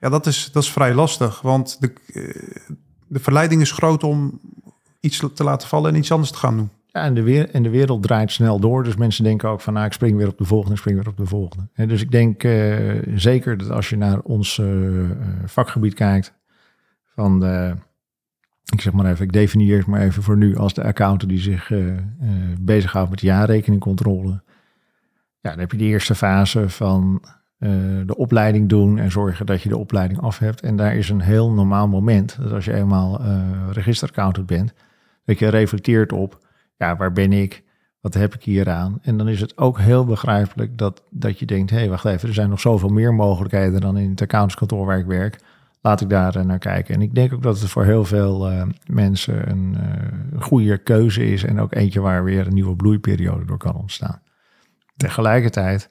[0.00, 1.40] ja, dat is, dat is vrij lastig.
[1.40, 2.74] Want de, eh,
[3.06, 4.40] de verleiding is groot om
[5.00, 6.70] iets te laten vallen en iets anders te gaan doen.
[6.86, 8.84] Ja, en de, weer, en de wereld draait snel door.
[8.84, 11.08] Dus mensen denken ook van, nou, ik spring weer op de volgende, ik spring weer
[11.08, 11.68] op de volgende.
[11.72, 15.10] En dus ik denk uh, zeker dat als je naar ons uh,
[15.44, 16.32] vakgebied kijkt,
[17.14, 17.74] van de,
[18.64, 21.40] ik zeg maar even, ik definieer het maar even voor nu als de accountant die
[21.40, 21.94] zich uh,
[22.60, 24.42] bezighoudt met jaarrekeningcontrole.
[25.40, 27.22] Ja, dan heb je de eerste fase van
[27.58, 27.70] uh,
[28.06, 30.60] de opleiding doen en zorgen dat je de opleiding af hebt.
[30.60, 33.42] En daar is een heel normaal moment, dat als je eenmaal uh,
[33.72, 34.72] registeraccountant bent,
[35.24, 36.46] dat je reflecteert op,
[36.76, 37.62] ja, waar ben ik?
[38.00, 38.98] Wat heb ik hier aan?
[39.02, 42.28] En dan is het ook heel begrijpelijk dat, dat je denkt, hé, hey, wacht even,
[42.28, 45.38] er zijn nog zoveel meer mogelijkheden dan in het accountantskantoor waar ik werk.
[45.80, 46.94] Laat ik daar uh, naar kijken.
[46.94, 49.76] En ik denk ook dat het voor heel veel mensen een
[50.38, 54.22] goede keuze is en ook eentje waar weer een nieuwe bloeiperiode door kan ontstaan.
[54.96, 55.90] Tegelijkertijd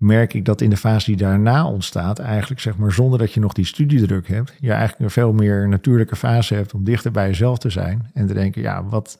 [0.00, 3.40] merk ik dat in de fase die daarna ontstaat, eigenlijk zeg maar zonder dat je
[3.40, 7.26] nog die studiedruk hebt, je eigenlijk een veel meer natuurlijke fase hebt om dichter bij
[7.26, 9.18] jezelf te zijn en te denken, ja, wat,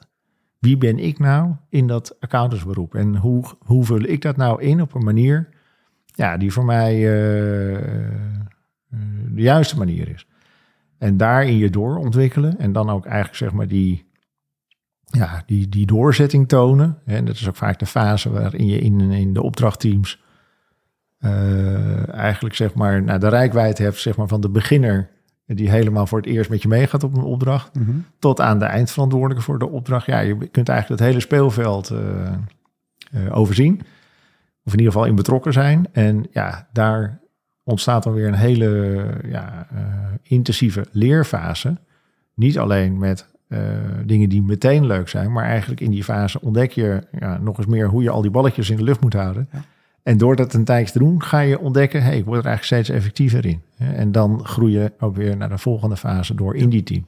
[0.58, 4.80] wie ben ik nou in dat accountantsberoep en hoe, hoe vul ik dat nou in
[4.80, 5.48] op een manier
[6.04, 6.94] ja, die voor mij
[9.34, 10.26] de juiste manier is.
[10.98, 14.10] En daarin je doorontwikkelen en dan ook eigenlijk zeg maar die,
[15.04, 16.98] ja, die, die doorzetting tonen.
[17.04, 20.22] En dat is ook vaak de fase waarin je in, in de opdrachtteams
[21.20, 25.10] uh, eigenlijk zeg maar nou, de rijkwijde hebt zeg maar, van de beginner
[25.46, 28.04] die helemaal voor het eerst met je meegaat op een opdracht, mm -hmm.
[28.18, 30.06] tot aan de eindverantwoordelijke voor de opdracht.
[30.06, 31.98] Ja, je kunt eigenlijk het hele speelveld uh,
[33.12, 33.80] uh, overzien,
[34.64, 35.86] of in ieder geval in betrokken zijn.
[35.92, 37.19] En ja, daar
[37.70, 39.66] ontstaat dan weer een hele ja,
[40.22, 41.76] intensieve leerfase.
[42.34, 43.26] Niet alleen met
[44.04, 47.66] dingen die meteen leuk zijn, maar eigenlijk in die fase ontdek je ja, nog eens
[47.66, 49.48] meer hoe je al die balletjes in de lucht moet houden.
[49.52, 49.64] Ja.
[50.02, 52.82] En door dat een tijdje te doen, ga je ontdekken, hey, ik word er eigenlijk
[52.82, 53.62] steeds effectiever in.
[53.78, 57.04] En dan groei je ook weer naar de volgende fase door in die team.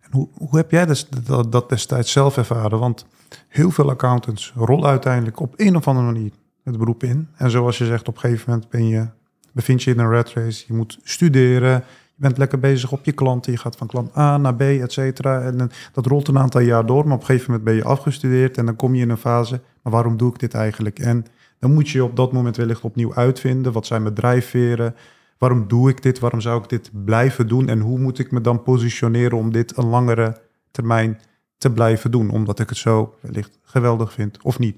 [0.00, 2.78] En hoe, hoe heb jij dus dat, dat destijds zelf ervaren?
[2.78, 3.06] Want
[3.48, 6.30] heel veel accountants rollen uiteindelijk op een of andere manier
[6.64, 7.28] het beroep in.
[7.36, 9.06] En zoals je zegt, op een gegeven moment ben je,
[9.52, 10.64] bevind je in een rat race.
[10.66, 11.84] Je moet studeren,
[12.14, 13.52] je bent lekker bezig op je klanten.
[13.52, 15.40] Je gaat van klant A naar B, et cetera.
[15.40, 18.58] En dat rolt een aantal jaar door, maar op een gegeven moment ben je afgestudeerd.
[18.58, 20.98] En dan kom je in een fase, maar waarom doe ik dit eigenlijk?
[20.98, 21.26] En
[21.58, 23.72] dan moet je op dat moment wellicht opnieuw uitvinden.
[23.72, 24.94] Wat zijn mijn drijfveren?
[25.38, 26.18] Waarom doe ik dit?
[26.18, 27.68] Waarom zou ik dit blijven doen?
[27.68, 31.20] En hoe moet ik me dan positioneren om dit een langere termijn
[31.58, 32.30] te blijven doen?
[32.30, 34.76] Omdat ik het zo wellicht geweldig vind of niet.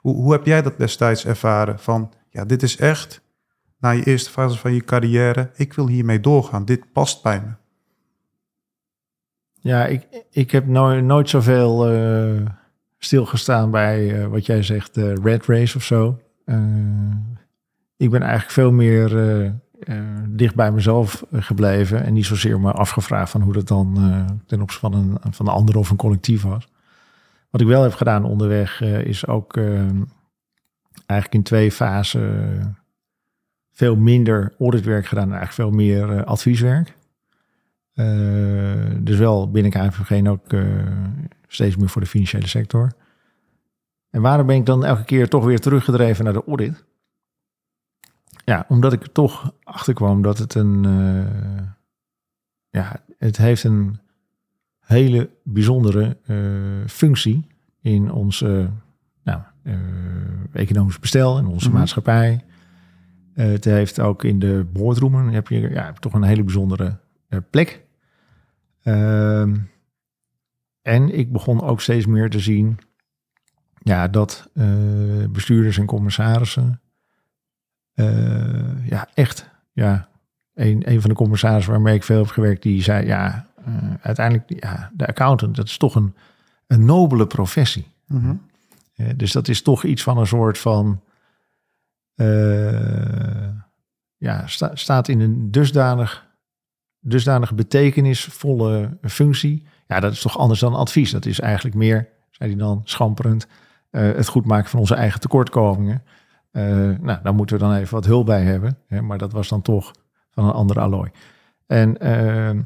[0.00, 1.78] Hoe, hoe heb jij dat destijds ervaren?
[1.78, 3.20] Van ja, dit is echt
[3.84, 5.50] na je eerste fase van je carrière.
[5.54, 6.64] Ik wil hiermee doorgaan.
[6.64, 7.52] Dit past bij me.
[9.60, 12.46] Ja, ik, ik heb nooit, nooit zoveel uh,
[12.98, 16.20] stilgestaan bij uh, wat jij zegt, de red race of zo.
[16.44, 16.56] Uh,
[17.96, 19.50] ik ben eigenlijk veel meer uh,
[19.84, 24.24] uh, dicht bij mezelf gebleven en niet zozeer me afgevraagd van hoe dat dan uh,
[24.46, 26.68] ten opzichte van een, van een ander of een collectief was.
[27.50, 29.56] Wat ik wel heb gedaan onderweg is ook
[31.06, 32.83] eigenlijk in twee fasen
[33.74, 36.96] veel minder auditwerk gedaan en eigenlijk veel meer advieswerk.
[38.98, 40.62] dus wel binnen KNVG ook
[41.48, 42.92] steeds meer voor de financiële sector.
[44.10, 46.84] En waarom ben ik dan elke keer toch weer teruggedreven naar de audit?
[48.44, 50.82] Ja, omdat ik er toch achterkwam dat het een.
[52.70, 53.98] Ja, het heeft een
[54.78, 56.16] hele bijzondere
[56.86, 57.46] functie
[57.80, 58.70] in onze
[59.22, 59.40] nou,
[60.52, 61.80] economisch bestel, in onze mm -hmm.
[61.80, 62.44] maatschappij.
[63.34, 66.98] Het heeft ook in de boardroomen heb je ja, toch een hele bijzondere
[67.50, 67.82] plek.
[68.82, 69.56] Ehm,
[70.82, 72.78] en ik begon ook steeds meer te zien
[73.78, 74.50] ja, dat
[75.30, 76.80] bestuurders en commissarissen
[77.94, 80.08] uh, ja, echt, ja,
[80.54, 84.62] een, een van de commissarissen waarmee ik veel heb gewerkt, die zei, ja, uh, uiteindelijk,
[84.62, 86.14] ja, de accountant, dat is toch een,
[86.66, 87.86] een nobele professie.
[88.06, 88.40] Mm -hmm.
[88.96, 91.00] uh, dus dat is toch iets van een soort van,
[94.16, 96.26] ja, sta, staat in een dusdanig,
[97.00, 99.66] dusdanig betekenisvolle functie.
[99.86, 101.10] Ja, dat is toch anders dan advies.
[101.10, 103.46] Dat is eigenlijk meer, zei hij dan, schamperend,
[103.90, 106.02] het goed maken van onze eigen tekortkomingen.
[106.52, 106.62] Uh,
[107.00, 108.78] nou, daar moeten we dan even wat hulp bij hebben.
[108.86, 109.92] Hè, maar dat was dan toch
[110.30, 111.10] van een andere allooi.
[111.66, 112.62] En uh,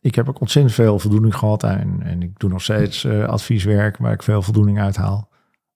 [0.00, 1.62] ik heb ook ontzettend veel voldoening gehad.
[1.62, 5.28] En, en ik doe nog steeds advieswerk waar ik veel voldoening uit haal.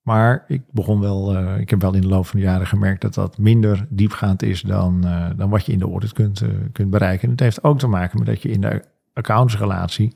[0.09, 3.01] Maar ik begon wel, uh, ik heb wel in de loop van de jaren gemerkt
[3.01, 5.01] dat dat minder diepgaand is dan,
[5.37, 6.43] dan wat je in de audit kunt,
[6.73, 7.25] kunt bereiken.
[7.25, 10.13] En het heeft ook te maken met dat je in de accountsrelatie,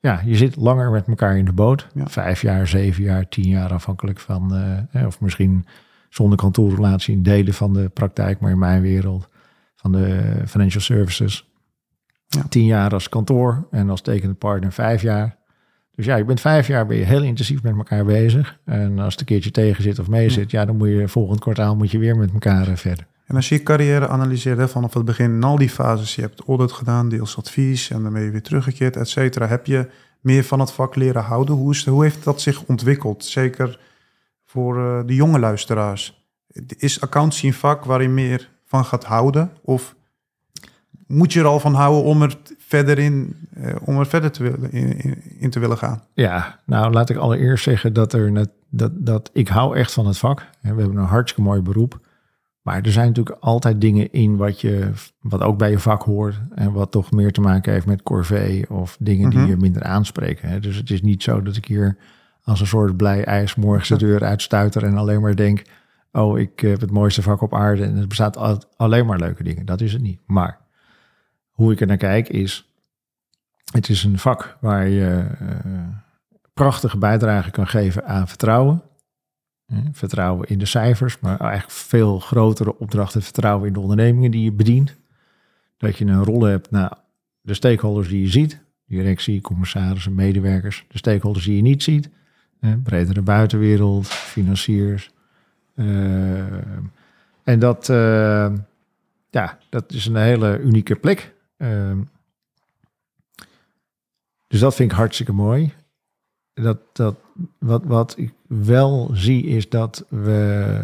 [0.00, 1.88] ja, je zit langer met elkaar in de boot.
[1.94, 2.06] Ja.
[2.06, 4.52] Vijf jaar, zeven jaar, tien jaar afhankelijk van,
[5.06, 5.66] of misschien
[6.08, 9.28] zonder kantoorrelatie in delen van de praktijk, maar in mijn wereld
[9.74, 11.50] van de financial services.
[12.26, 12.42] Ja.
[12.48, 15.37] Tien jaar als kantoor en als tekende partner vijf jaar.
[15.98, 18.58] Dus ja, je bent vijf jaar ben je heel intensief met elkaar bezig.
[18.64, 21.40] En als het een keertje tegen zit of mee zit, ja, dan moet je volgend
[21.40, 23.06] kwartaal moet je weer met elkaar eh, verder.
[23.26, 26.42] En als je je carrière analyseert vanaf het begin in al die fases, je hebt
[26.46, 29.46] audit gedaan, deels advies en dan ben je weer teruggekeerd, et cetera.
[29.46, 29.88] Heb je
[30.20, 31.54] meer van het vak leren houden?
[31.54, 33.24] Hoe, is, hoe heeft dat zich ontwikkeld?
[33.24, 33.80] Zeker
[34.44, 36.26] voor uh, de jonge luisteraars?
[36.76, 39.50] Is accountancy een vak waar je meer van gaat houden?
[39.62, 39.94] Of
[41.08, 44.42] moet je er al van houden om er verder in, uh, om er verder te
[44.42, 46.02] willen, in, in, te willen gaan?
[46.12, 50.06] Ja, nou laat ik allereerst zeggen dat, er net, dat, dat ik hou echt van
[50.06, 50.46] het vak.
[50.60, 52.00] We hebben een hartstikke mooi beroep.
[52.62, 54.90] Maar er zijn natuurlijk altijd dingen in wat, je,
[55.20, 56.40] wat ook bij je vak hoort.
[56.54, 59.48] En wat toch meer te maken heeft met corvée of dingen die mhm.
[59.48, 60.62] je minder aanspreken.
[60.62, 61.96] Dus het is niet zo dat ik hier
[62.42, 65.62] als een soort blij ijs morgens de deur uitstuiter en alleen maar denk,
[66.12, 69.66] oh, ik heb het mooiste vak op aarde en het bestaat alleen maar leuke dingen.
[69.66, 70.20] Dat is het niet.
[70.26, 70.58] Maar
[71.58, 72.70] hoe ik er naar kijk is,
[73.72, 75.88] het is een vak waar je uh,
[76.54, 78.82] prachtige bijdrage kan geven aan vertrouwen.
[79.92, 84.52] Vertrouwen in de cijfers, maar eigenlijk veel grotere opdrachten vertrouwen in de ondernemingen die je
[84.52, 84.96] bedient.
[85.76, 86.92] Dat je een rol hebt naar
[87.40, 92.10] de stakeholders die je ziet, directie, commissarissen, medewerkers, de stakeholders die je niet ziet,
[92.82, 95.10] bredere buitenwereld, financiers.
[95.74, 96.38] Uh,
[97.44, 98.52] en dat, uh,
[99.30, 101.36] ja, dat is een hele unieke plek.
[101.58, 101.92] Uh,
[104.46, 105.72] dus dat vind ik hartstikke mooi.
[106.54, 107.16] Dat, dat,
[107.58, 110.80] wat, wat ik wel zie is dat we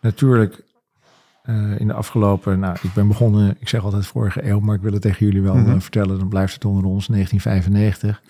[0.00, 0.62] natuurlijk
[1.78, 4.92] in de afgelopen, nou, ik ben begonnen, ik zeg altijd vorige eeuw, maar ik wil
[4.92, 5.80] het tegen jullie wel mm -hmm.
[5.80, 8.22] vertellen, dan blijft het onder ons 1995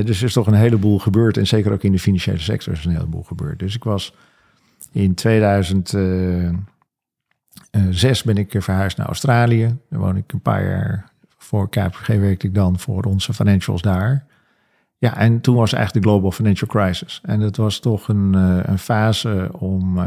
[0.00, 1.36] dus er is toch een heleboel gebeurd.
[1.36, 3.58] En zeker ook in de financiële sector is een heleboel gebeurd.
[3.58, 4.14] Dus ik was
[4.92, 6.52] in 2006
[7.72, 9.76] eh, ben ik verhuisd naar Australië.
[9.90, 11.10] Daar woon ik een paar jaar.
[11.38, 14.24] Voor KPG werkte ik dan voor onze financials daar.
[14.98, 17.20] Ja, en toen was eigenlijk de Global Financial Crisis.
[17.22, 19.98] En dat was toch een, eh, een fase om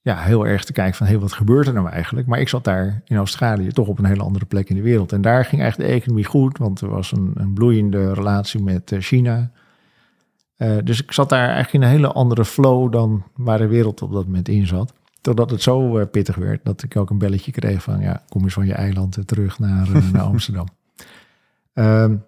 [0.00, 2.26] ja, heel erg te kijken van, hey, wat gebeurt er nou eigenlijk?
[2.26, 5.12] Maar ik zat daar in Australië toch op een hele andere plek in de wereld.
[5.12, 8.92] En daar ging eigenlijk de economie goed, want er was een, een bloeiende relatie met
[8.92, 9.50] eh, China.
[10.84, 14.12] Dus ik zat daar eigenlijk in een hele andere flow dan waar de wereld op
[14.12, 14.92] dat moment in zat.
[15.24, 18.42] Totdat het zo uh, pittig werd dat ik ook een belletje kreeg van, ja, kom
[18.42, 20.66] eens van je eiland terug naar, naar Amsterdam.
[21.72, 22.24] Um,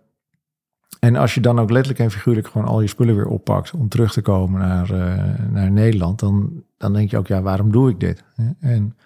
[1.00, 3.88] En als je dan ook letterlijk en figuurlijk gewoon al je spullen weer oppakt om
[3.88, 7.90] terug te komen naar, uh, naar Nederland, dan, dan denk je ook, ja, waarom doe
[7.90, 8.24] ik dit?
[8.60, 8.96] En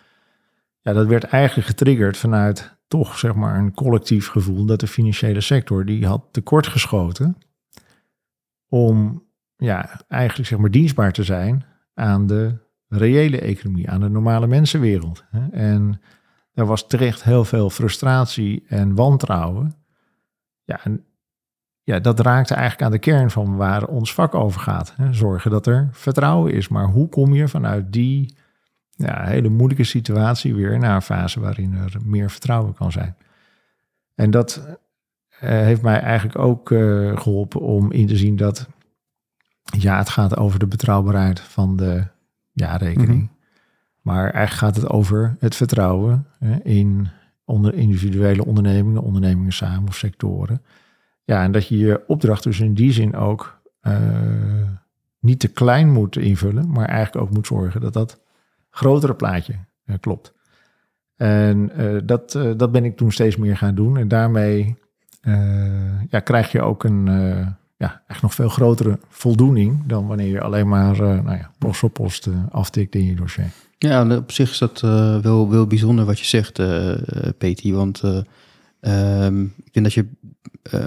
[0.81, 5.41] ja, dat werd eigenlijk getriggerd vanuit toch zeg maar een collectief gevoel dat de financiële
[5.41, 7.37] sector die had tekortgeschoten
[8.69, 9.23] om
[9.57, 15.25] ja, eigenlijk zeg maar dienstbaar te zijn aan de reële economie, aan de normale mensenwereld.
[15.51, 16.01] En
[16.55, 19.75] er was terecht heel veel frustratie en wantrouwen.
[20.65, 21.05] Ja, en
[21.83, 24.95] ja, dat raakte eigenlijk aan de kern van waar ons vak over gaat.
[25.11, 26.69] Zorgen dat er vertrouwen is.
[26.69, 28.37] Maar hoe kom je vanuit die
[28.91, 33.17] ja, hele moeilijke situatie weer naar een fase waarin er meer vertrouwen kan zijn?
[34.15, 34.77] En dat uh,
[35.41, 38.69] heeft mij eigenlijk ook uh, geholpen om in te zien dat
[39.79, 42.07] ja, het gaat over de betrouwbaarheid van de
[42.61, 43.09] jaarrekening.
[43.11, 43.39] Mm -hmm.
[44.01, 47.09] Maar eigenlijk gaat het over het vertrouwen hè, in
[47.45, 50.63] onder individuele ondernemingen, ondernemingen samen of sectoren.
[51.25, 53.97] Ja, en dat je je opdracht dus in die zin ook uh,
[55.19, 58.21] niet te klein moet invullen, maar eigenlijk ook moet zorgen dat dat
[58.71, 60.35] grotere plaatje uh, klopt.
[61.17, 63.97] En uh, dat, dat ben ik toen steeds meer gaan doen.
[63.97, 64.79] En daarmee
[66.09, 67.09] ja, krijg je ook een
[67.81, 71.93] ja, echt nog veel grotere voldoening dan wanneer je alleen maar nou ja, post op
[71.93, 73.51] post aftikt in je dossier.
[73.79, 76.95] Ja, op zich is dat uh, wel, wel bijzonder wat je zegt, uh,
[77.39, 77.75] Peti.
[77.75, 80.07] Want uh, um, ik denk dat je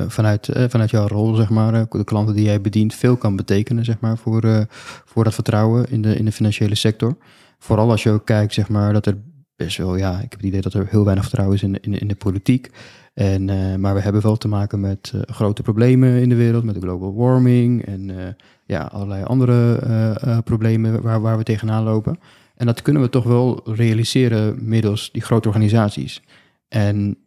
[0.07, 3.99] vanuit, vanuit jouw rol, zeg maar, de klanten die jij bedient, veel kan betekenen, zeg
[3.99, 4.65] maar, voor,
[5.05, 7.17] voor dat vertrouwen in de, in de financiële sector.
[7.59, 9.17] Vooral als je ook kijkt, zeg maar, dat er
[9.55, 11.99] best wel, ja, ik heb het idee dat er heel weinig vertrouwen is in, in,
[11.99, 12.69] in de politiek.
[13.13, 13.45] En,
[13.79, 17.15] maar we hebben wel te maken met grote problemen in de wereld, met de global
[17.15, 22.19] warming en ja, allerlei andere problemen waar, waar we tegenaan lopen.
[22.55, 26.21] En dat kunnen we toch wel realiseren middels die grote organisaties.
[26.67, 27.17] En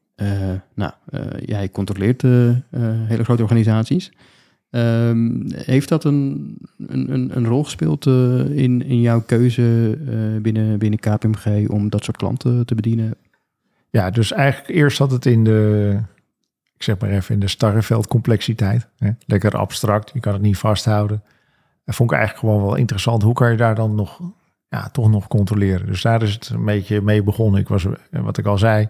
[0.75, 0.93] nou,
[1.45, 4.13] jij controleert hele grote organisaties.
[4.71, 9.99] Um, heeft dat een, een, een rol gespeeld in, in jouw keuze
[10.43, 13.15] binnen, binnen KPMG om dat soort klanten te bedienen?
[13.97, 15.99] Ja, dus eigenlijk eerst zat het in de,
[16.75, 18.89] ik zeg maar even, in de starreveld complexiteit.
[18.99, 19.11] Hè?
[19.27, 21.23] Lekker abstract, je kan het niet vasthouden.
[21.85, 23.23] Dat vond ik eigenlijk gewoon wel interessant.
[23.23, 24.21] Hoe kan je daar dan nog
[24.69, 25.87] ja, toch nog controleren.
[25.87, 27.61] Dus daar is het een beetje mee begonnen.
[27.61, 28.89] Ik was, wat ik al zei,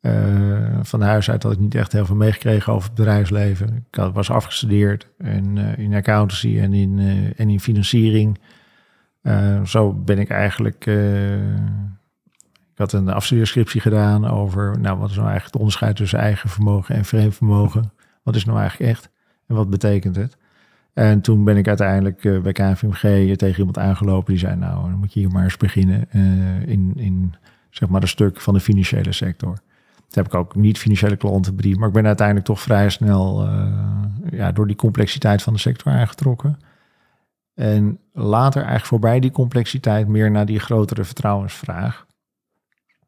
[0.00, 3.86] uh, van huis uit had ik niet echt heel veel meegekregen over het bedrijfsleven.
[3.90, 6.98] Ik had, was afgestudeerd in, uh, in accountancy en in,
[7.36, 8.38] en in financiering.
[9.64, 10.86] zo ben ik eigenlijk...
[12.72, 14.80] ik had een afstudeerscriptie gedaan over...
[14.80, 17.92] Nou, wat is nou eigenlijk het onderscheid tussen eigen vermogen en vreemd vermogen?
[18.22, 19.10] Wat is nou eigenlijk echt?
[19.46, 20.36] En wat betekent het?
[20.92, 24.98] En toen ben ik uiteindelijk uh, bij KVMG tegen iemand aangelopen die zei, nou, dan
[24.98, 27.34] moet je hier maar eens beginnen uh, in, in
[27.70, 29.54] zeg maar een stuk van de financiële sector.
[29.94, 33.48] Toen heb ik ook niet financiële klanten bediend, maar ik ben uiteindelijk toch vrij snel
[34.30, 36.58] ja, door die complexiteit van de sector aangetrokken.
[37.54, 42.06] En later eigenlijk voorbij die complexiteit meer naar die grotere vertrouwensvraag.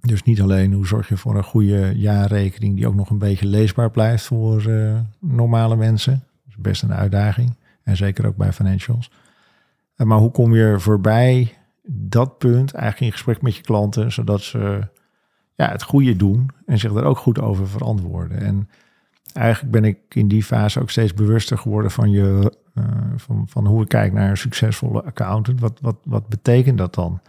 [0.07, 3.47] Dus niet alleen hoe zorg je voor een goede jaarrekening die ook nog een beetje
[3.47, 4.71] leesbaar blijft voor
[5.19, 6.13] normale mensen.
[6.13, 7.57] Dat is best een uitdaging.
[7.85, 9.11] En zeker ook bij financials.
[9.97, 11.53] Eh, maar hoe kom je voorbij
[11.87, 14.89] dat punt eigenlijk in gesprek met je klanten, zodat ze
[15.55, 18.41] ja, het goede doen en zich daar ook goed over verantwoorden.
[18.41, 18.69] En
[19.33, 22.85] eigenlijk ben ik in die fase ook steeds bewuster geworden van, je, uh,
[23.17, 25.61] van, van hoe ik kijk naar een succesvolle accountant.
[25.61, 27.21] Wat, wat, wat betekent dat dan?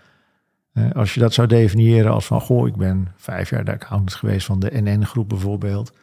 [0.76, 4.14] Uh, als je dat zou definiëren als van, goh, ik ben vijf jaar de accountant
[4.14, 5.94] geweest van de NN-groep bijvoorbeeld.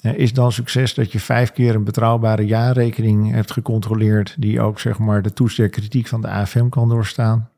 [0.00, 4.98] Is dan succes dat je vijf keer een betrouwbare jaarrekening hebt gecontroleerd, die ook zeg
[4.98, 7.50] maar de toets der kritiek van de AFM kan doorstaan?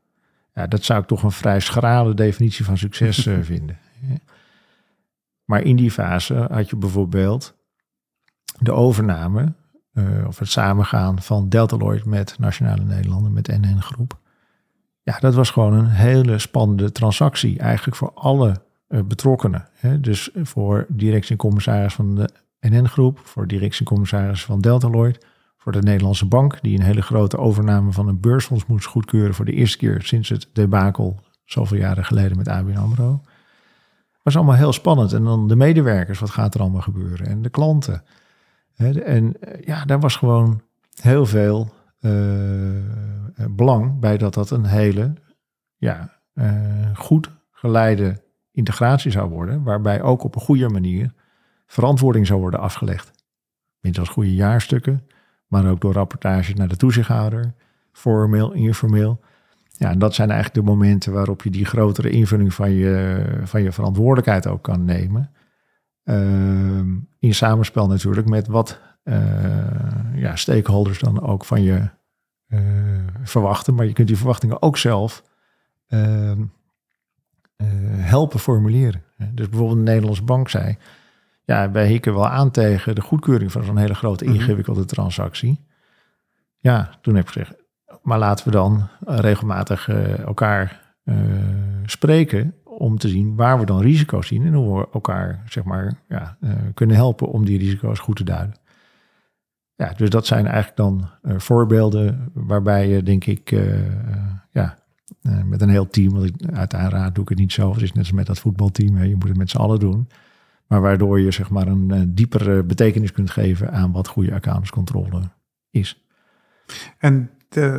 [0.55, 3.79] Ja, dat zou ik toch een vrij schrale definitie van succes uh, vinden.
[5.45, 7.55] Maar in die fase had je bijvoorbeeld
[8.59, 9.53] de overname
[9.93, 14.19] uh, of het samengaan van Deltaloid met Nationale Nederlanden, met NN Groep.
[15.09, 19.69] Ja, dat was gewoon een hele spannende transactie, eigenlijk voor alle uh, betrokkenen.
[19.75, 20.01] Hè?
[20.01, 25.73] Dus voor directie en commissaris van de NN-groep, voor directie en commissaris van Deltaloid, voor
[25.73, 29.53] de Nederlandse Bank, die een hele grote overname van een beursfonds moest goedkeuren voor de
[29.53, 33.21] eerste keer sinds het debakel zoveel jaren geleden met ABN AMRO.
[34.23, 35.13] was allemaal heel spannend.
[35.13, 37.27] En dan de medewerkers, wat gaat er allemaal gebeuren?
[37.27, 38.03] En de klanten.
[38.77, 40.61] En eh, ja, daar was gewoon
[41.01, 41.77] heel veel
[43.51, 45.13] belang bij dat dat een hele
[45.77, 51.13] ja, uh, goed geleide integratie zou worden, waarbij ook op een goede manier
[51.67, 53.11] verantwoording zou worden afgelegd.
[53.81, 55.09] Middels goede jaarstukken,
[55.47, 57.55] maar ook door rapportage naar de toezichthouder,
[57.93, 59.21] formeel, informeel.
[59.71, 63.63] Ja, en dat zijn eigenlijk de momenten waarop je die grotere invulling van je, van
[63.63, 65.31] je verantwoordelijkheid ook kan nemen.
[66.05, 66.79] Uh,
[67.19, 68.81] in samenspel natuurlijk met wat
[70.15, 71.89] ja, stakeholders dan ook van je
[72.49, 72.61] uh,
[73.23, 73.75] verwachten.
[73.75, 75.23] Maar je kunt die verwachtingen ook zelf
[75.87, 76.47] ehm, uh,
[77.97, 79.03] helpen formuleren.
[79.17, 80.77] Dus bijvoorbeeld de Nederlandse bank zei,
[81.45, 84.35] ja, wij hikken wel aan tegen de goedkeuring van zo'n hele grote mhm.
[84.35, 85.67] ingewikkelde transactie.
[86.57, 87.55] Ja, toen heb ik gezegd,
[88.03, 90.87] maar laten we dan regelmatig elkaar
[91.85, 95.93] spreken om te zien waar we dan risico's zien en hoe we elkaar zeg maar,
[96.09, 96.39] ja,
[96.75, 98.55] kunnen helpen om die risico's goed te duiden.
[99.79, 103.51] Ja, dus dat zijn eigenlijk dan voorbeelden waarbij je, denk ik,
[104.51, 104.79] ja,
[105.45, 106.35] met een heel team, want ik,
[107.13, 109.29] doe ik het niet zelf, het is net als met dat voetbalteam, hè, je moet
[109.29, 110.09] het met z'n allen doen.
[110.67, 115.23] Maar waardoor je zeg maar een diepere betekenis kunt geven aan wat goede accountantscontrole
[115.71, 116.05] is.
[116.99, 117.31] En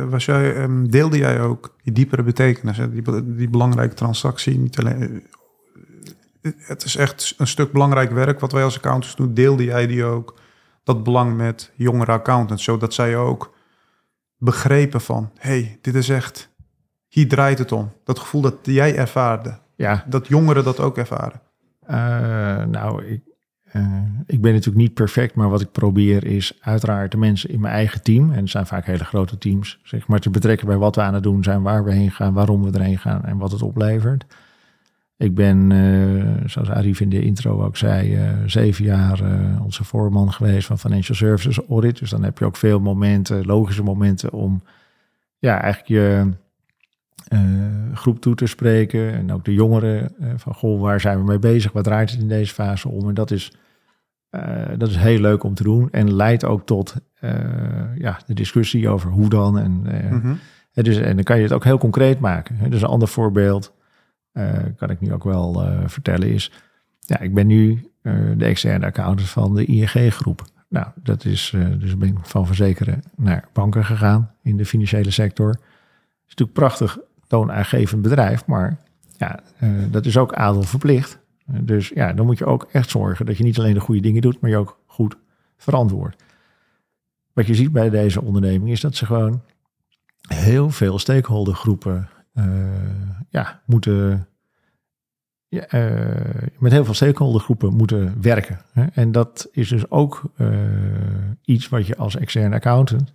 [0.08, 2.80] was jij, um, deelde jij ook die diepere betekenis?
[3.36, 4.58] Die, belangrijke transactie?
[4.58, 5.22] Niet alleen,
[6.56, 9.34] het is echt een stuk belangrijk werk wat wij als accountants doen.
[9.34, 10.40] Deelde jij die ook,
[10.82, 13.54] dat belang met jongere accountants, zodat zij ook
[14.36, 16.50] begrepen van, hey, dit is echt,
[17.08, 17.92] hier draait het om.
[18.04, 20.04] Dat gevoel dat jij ervaarde, ja.
[20.08, 21.40] dat jongeren dat ook ervaren.
[21.90, 23.22] Uh, nou, ik,
[23.72, 27.60] uh, ik ben natuurlijk niet perfect, maar wat ik probeer is uiteraard de mensen in
[27.60, 30.76] mijn eigen team, en het zijn vaak hele grote teams, zeg maar te betrekken bij
[30.76, 33.38] wat we aan het doen zijn, waar we heen gaan, waarom we erheen gaan en
[33.38, 34.24] wat het oplevert.
[35.20, 39.20] Ik ben, uh, zoals Arif in de intro ook zei, zeven jaar
[39.62, 41.98] onze voorman geweest van Financial Services Audit.
[41.98, 44.62] Dus dan heb je ook veel momenten, logische momenten om
[45.38, 46.32] ja, eigenlijk je
[47.94, 49.12] groep toe te spreken.
[49.12, 51.72] En ook de jongeren van, goh, waar zijn we mee bezig?
[51.72, 53.08] Wat draait het in deze fase om?
[53.08, 53.52] En dat is,
[54.76, 55.88] dat is heel leuk om te doen.
[55.90, 56.96] En leidt ook tot
[57.98, 59.58] ja, de discussie over hoe dan.
[59.58, 59.70] En,
[60.10, 60.38] mm
[60.72, 62.70] dus, en dan kan je het ook heel concreet maken.
[62.70, 63.72] Dus een ander voorbeeld,
[64.76, 66.52] kan ik nu ook wel vertellen, is...
[66.98, 67.90] Ja, ik ben nu
[68.36, 70.44] de externe accountant van de ING-groep.
[70.68, 75.48] Nou, dat is, dus ben ik van verzekeren naar banken gegaan in de financiële sector.
[75.48, 75.58] Het
[76.26, 78.78] is natuurlijk prachtig toonaangevend bedrijf, maar
[79.16, 79.40] ja,
[79.90, 81.18] dat is ook adel verplicht.
[81.46, 84.22] dus ja, dan moet je ook echt zorgen dat je niet alleen de goede dingen
[84.22, 85.16] doet, maar je ook goed
[85.56, 86.22] verantwoordt.
[87.32, 89.42] Wat je ziet bij deze onderneming is dat ze gewoon
[90.28, 92.08] heel veel stakeholdergroepen
[93.28, 94.24] ja, moeten.
[95.52, 98.60] Ja, uh, met heel veel stakeholdergroepen moeten werken.
[98.72, 98.84] Hè?
[98.92, 100.22] En dat is dus ook
[101.44, 103.14] iets wat je als externe accountant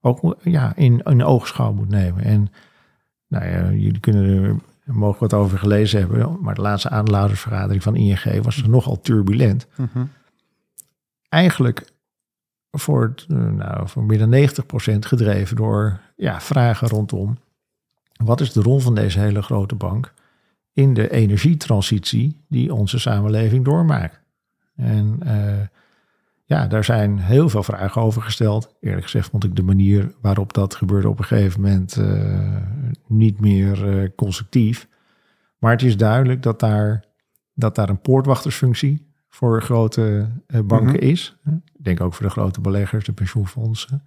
[0.00, 2.24] ook ja, in, in oogschouw moet nemen.
[2.24, 2.52] En
[3.26, 4.44] nou ja, jullie kunnen
[4.84, 9.66] er mogen wat over gelezen hebben, maar de laatste aandeelhoudersvergadering van ING was nogal turbulent.
[9.76, 10.04] Mhm.
[11.28, 11.92] Eigenlijk
[12.70, 17.38] voor, eh, nou, voor meer dan 90% gedreven door ja, vragen rondom
[18.24, 20.12] wat is de rol van deze hele grote bank
[20.72, 24.20] in de energietransitie die onze samenleving doormaakt.
[24.76, 25.60] En uh,
[26.44, 28.76] ja, daar zijn heel veel vragen over gesteld.
[28.80, 32.56] Eerlijk gezegd vond ik de manier waarop dat gebeurde op een gegeven moment uh,
[33.06, 34.88] niet meer uh, constructief.
[35.58, 37.04] Maar het is duidelijk dat daar,
[37.54, 40.28] dat daar een poortwachtersfunctie voor grote
[40.64, 41.10] banken mhm.
[41.10, 41.36] is.
[41.44, 44.02] Ik denk ook voor de grote beleggers, de pensioenfondsen.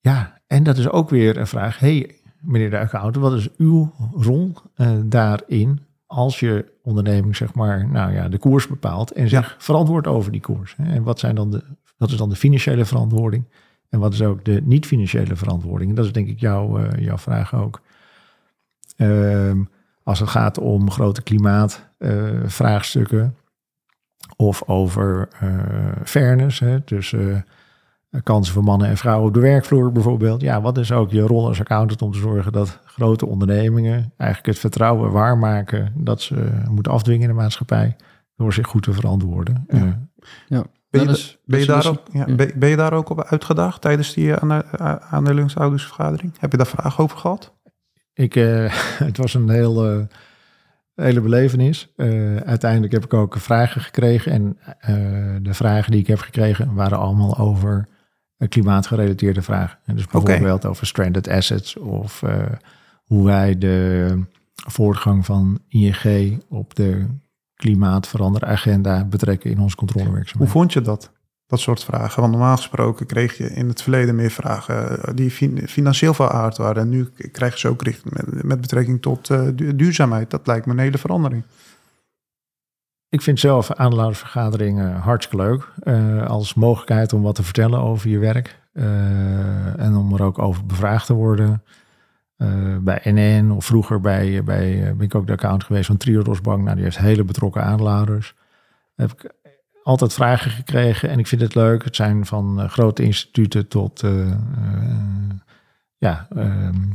[0.00, 1.78] Ja, en dat is ook weer een vraag.
[1.78, 4.52] hey, meneer de accountant, wat is uw rol
[5.04, 10.32] daarin als je onderneming zeg maar, nou ja, de koers bepaalt en zich verantwoord over
[10.32, 10.74] die koers.
[10.78, 11.62] En wat, zijn dan de,
[11.96, 13.44] wat is dan de financiële verantwoording?
[13.88, 15.90] En wat is ook de niet-financiële verantwoording?
[15.90, 17.80] En dat is denk ik jouw, uh, jouw vraag ook.
[18.96, 19.62] Ehm,
[20.02, 23.28] als het gaat om grote klimaatvraagstukken uh,
[24.36, 25.28] of over
[26.04, 27.46] fairness, hè, tussen
[28.22, 30.40] kansen voor mannen en vrouwen op de werkvloer bijvoorbeeld.
[30.40, 34.50] Ja, wat is ook je rol als accountant om te zorgen dat grote ondernemingen eigenlijk
[34.50, 37.96] het vertrouwen waarmaken dat ze moeten afdwingen in de maatschappij
[38.36, 39.64] door zich goed te verantwoorden.
[39.68, 39.78] Ja.
[39.78, 39.92] Uh,
[40.46, 40.64] ja.
[40.90, 42.24] Ben, je, ben, je daar ook, ja,
[42.56, 44.60] ben, je daar ook op uitgedaagd tijdens die uh,
[45.10, 46.32] aandeelhoudersvergadering?
[46.38, 47.54] Heb je daar vragen over gehad?
[48.12, 48.72] Ik, uh,
[49.08, 50.06] het was een heel,
[50.94, 51.92] hele belevenis.
[52.44, 54.32] uiteindelijk heb ik ook vragen gekregen.
[54.32, 54.58] En
[55.42, 57.88] de vragen die ik heb gekregen waren allemaal over
[58.48, 59.78] klimaatgerelateerde vragen.
[59.84, 62.42] En dus bijvoorbeeld over stranded assets of uh,
[63.04, 64.22] hoe wij de
[64.66, 67.06] voortgang van ING op de
[67.54, 70.38] klimaatveranderagenda betrekken in onze controlewerkzaamheden.
[70.38, 71.12] Hoe vond je dat?
[71.46, 72.20] Dat soort vragen.
[72.20, 75.30] Want normaal gesproken kreeg je in het verleden meer vragen eh, die
[75.66, 76.82] financieel van aard waren.
[76.82, 80.30] En nu krijg je ze ook met, met betrekking tot uh, duurzaamheid.
[80.30, 81.42] Dat lijkt me een hele verandering.
[83.10, 85.72] Ik vind zelf aandeelhoudersvergaderingen hartstikke leuk.
[85.82, 88.60] Uh, als mogelijkheid om wat te vertellen over je werk.
[88.72, 91.62] Uh, en om er ook over bevraagd te worden.
[92.36, 96.40] Uh, bij NN of vroeger bij, bij ben ik ook de account geweest van Triodos
[96.40, 96.62] Bank.
[96.62, 98.34] Nou, die heeft hele betrokken aandeelhouders.
[98.94, 99.32] Heb ik
[99.82, 101.84] altijd vragen gekregen en ik vind het leuk.
[101.84, 104.04] Het zijn van grote instituten tot
[105.98, 106.90] ja, um,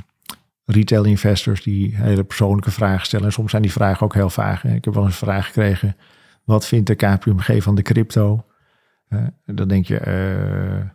[0.65, 3.25] retail investors die hele persoonlijke vragen stellen.
[3.25, 4.63] En soms zijn die vragen ook heel vaag.
[4.65, 5.95] Ik heb wel eens een vraag gekregen,
[6.43, 8.45] wat vindt de KPMG van de crypto?
[9.09, 10.85] Uh, dan denk je, uh,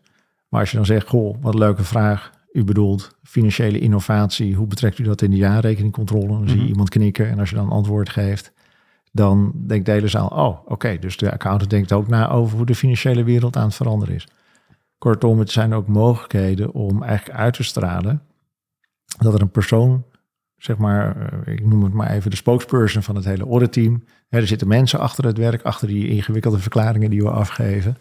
[0.48, 2.30] maar als je dan zegt, goh, wat een leuke vraag.
[2.52, 6.26] u bedoelt financiële innovatie, hoe betrekt u dat in de jaarrekeningcontrole?
[6.28, 6.68] Dan zie je Mhm.
[6.70, 8.52] iemand knikken en als je dan antwoord geeft,
[9.12, 12.66] dan denkt de hele zaal, oh oké, dus de accountant denkt ook na over hoe
[12.66, 14.26] de financiële wereld aan het veranderen is.
[14.98, 18.22] Kortom, het zijn ook mogelijkheden om eigenlijk uit te stralen
[19.18, 20.04] dat er een persoon,
[20.56, 24.04] zeg maar, eh, ik noem het maar even de spokesperson van het hele auditteam.
[24.28, 27.96] Er zitten mensen achter het werk, achter die ingewikkelde verklaringen die we afgeven.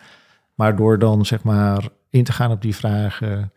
[0.56, 3.52] Maar door dan zeg maar in te gaan op die vragen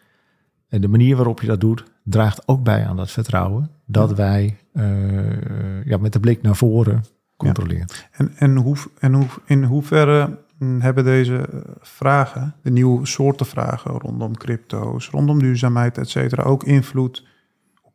[0.69, 4.57] en de manier waarop je dat doet, draagt ook bij aan dat vertrouwen dat wij
[4.73, 7.05] eh, ja, met de blik naar voren
[7.37, 7.87] controleren.
[8.11, 13.47] En, en, hoe, en hoe, in hoeverre mm, hebben deze eh, vragen, de nieuwe soorten
[13.47, 17.27] vragen rondom crypto's, rondom duurzaamheid, et cetera, ook invloed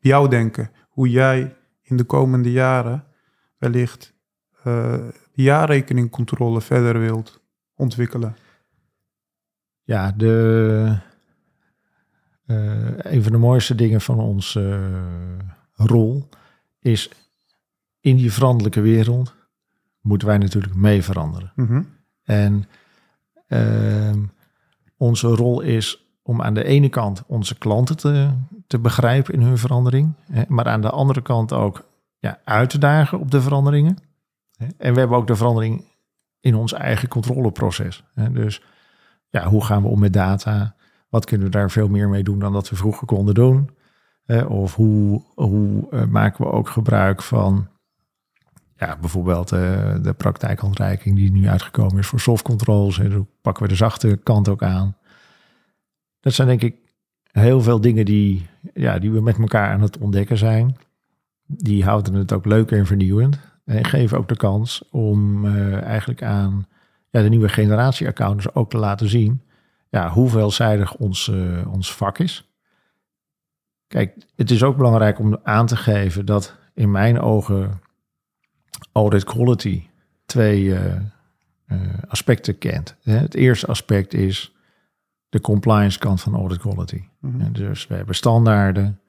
[0.07, 0.71] jouw denken?
[0.89, 3.05] Hoe jij in de komende jaren
[3.57, 4.13] wellicht
[4.63, 4.63] eh,
[5.33, 7.41] de jaarrekeningcontrole verder wilt
[7.75, 8.35] ontwikkelen?
[9.83, 10.99] Ja, de,
[12.45, 14.79] eh, een van de mooiste dingen van onze
[15.73, 16.29] eh, rol
[16.79, 17.09] is
[17.99, 19.35] in die veranderlijke wereld
[20.01, 21.51] moeten wij natuurlijk mee veranderen.
[21.55, 21.83] Mhm.
[22.23, 22.63] En
[23.47, 24.23] ehm,
[24.97, 28.29] onze rol is om aan de ene kant onze klanten te,
[28.67, 30.13] te begrijpen in hun verandering,
[30.47, 31.87] maar aan de andere kant ook
[32.19, 33.97] ja, uit te dagen op de veranderingen.
[34.77, 35.85] En we hebben ook de verandering
[36.39, 38.03] in ons eigen controleproces.
[38.31, 38.61] Dus
[39.29, 40.75] ja, hoe gaan we om met data?
[41.09, 43.69] Wat kunnen we daar veel meer mee doen dan dat we vroeger konden doen?
[44.47, 47.67] Of hoe, hoe eh, maken we ook gebruik van
[48.75, 52.99] ja, bijvoorbeeld eh, de praktijkhandreiking die nu uitgekomen is voor soft controls.
[52.99, 54.97] En hoe pakken we de zachte kant ook aan.
[56.25, 56.75] Dat zijn denk ik
[57.31, 60.77] heel veel dingen die, ja, die we met elkaar aan het ontdekken zijn.
[61.45, 63.39] Die houden het ook leuk en vernieuwend.
[63.65, 66.67] En geven ook de kans om eh, eigenlijk aan
[67.09, 69.41] ja, de nieuwe generatie accountants ook te laten zien
[69.89, 72.49] ja, hoe veelzijdig ons, eh, ons vak is.
[73.87, 77.81] Kijk, het is ook belangrijk om aan te geven dat in mijn ogen
[78.91, 79.83] audit quality
[80.25, 80.95] twee eh,
[82.07, 82.95] aspecten kent.
[83.01, 84.54] Het eerste aspect is
[85.35, 87.03] de compliance kant van audit quality.
[87.19, 87.41] Mhm.
[87.41, 88.99] En dus we hebben standaarden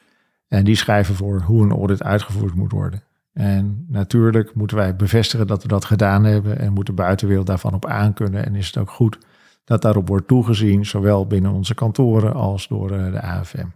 [0.48, 3.02] en die schrijven voor hoe een audit uitgevoerd moet worden.
[3.32, 7.74] En natuurlijk moeten wij bevestigen dat we dat gedaan hebben en moet de buitenwereld daarvan
[7.74, 8.44] op aankunnen.
[8.44, 9.18] En is het ook goed
[9.64, 13.66] dat daarop wordt toegezien, zowel binnen onze kantoren als door eh, de AFM.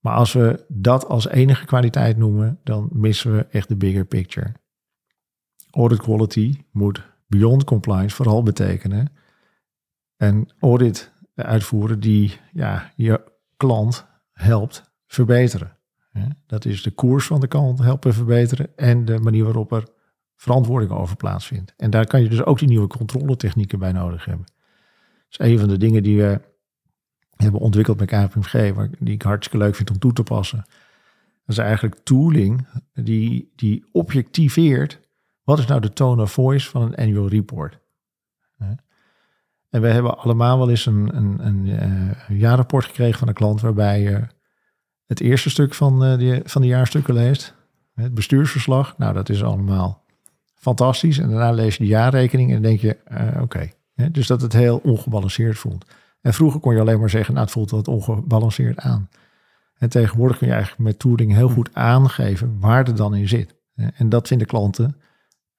[0.00, 4.52] Maar als we dat als enige kwaliteit noemen, dan missen we echt de bigger picture.
[5.70, 9.12] Audit quality moet beyond compliance vooral betekenen
[10.18, 13.24] een audit uitvoeren die ja, je
[13.56, 15.76] klant helpt verbeteren.
[16.46, 19.88] Dat is de koers van de klant helpen verbeteren en de manier waarop er
[20.36, 21.74] verantwoording over plaatsvindt.
[21.76, 24.46] En daar kan je dus ook die nieuwe controletechnieken bij nodig hebben.
[25.28, 26.40] Dat is een van de dingen die we
[27.36, 30.64] hebben ontwikkeld bij KPMG, die ik hartstikke leuk vind om toe te passen.
[31.44, 35.00] Dat is eigenlijk tooling die, die objectiveert
[35.42, 37.78] wat is nou de tone of voice van een annual report.
[39.70, 43.34] En we hebben allemaal wel eens een, een, een, eh, een jaarrapport gekregen van een
[43.34, 44.26] klant waarbij je
[45.06, 47.54] het eerste stuk van, eh, die, van de jaarstukken leest.
[47.94, 50.04] Het bestuursverslag, nou dat is allemaal
[50.54, 51.18] fantastisch.
[51.18, 53.70] En daarna lees je de jaarrekening en dan denk je, eh, oké.
[54.12, 55.84] Dus dat het heel ongebalanceerd voelt.
[56.20, 59.08] En vroeger kon je alleen maar zeggen, nou het voelt wat ongebalanceerd aan.
[59.78, 63.54] En tegenwoordig kun je eigenlijk met tooling heel goed aangeven waar het dan in zit.
[63.94, 64.96] En dat vinden klanten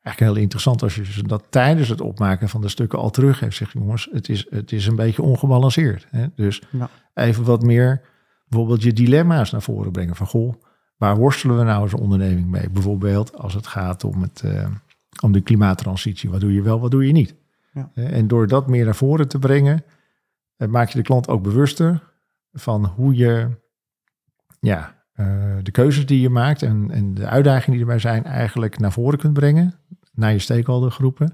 [0.02, 3.56] eigenlijk heel interessant als je ze dat tijdens het opmaken van de stukken al teruggeeft.
[3.56, 6.08] Zeg je, jongens, het is, het is een beetje ongebalanceerd.
[6.10, 6.26] Hè?
[6.36, 6.90] Dus Ja.
[7.14, 8.02] even wat meer
[8.48, 10.16] bijvoorbeeld je dilemma's naar voren brengen.
[10.16, 10.54] Van goh,
[10.98, 12.70] waar worstelen we nou als onderneming mee?
[12.70, 14.68] Bijvoorbeeld als het gaat om, het, eh,
[15.24, 16.30] om de klimaattransitie.
[16.30, 17.36] Wat doe je wel, wat doe je niet?
[17.74, 17.92] Ja.
[17.94, 19.84] En door dat meer naar voren te brengen,
[20.58, 22.04] eh, maak je de klant ook bewuster
[22.54, 23.48] van hoe je
[24.60, 24.99] ja,
[25.64, 29.20] de keuzes die je maakt en, en de uitdagingen die erbij zijn, eigenlijk naar voren
[29.20, 29.74] kunt brengen
[30.14, 31.34] naar je stakeholdergroepen.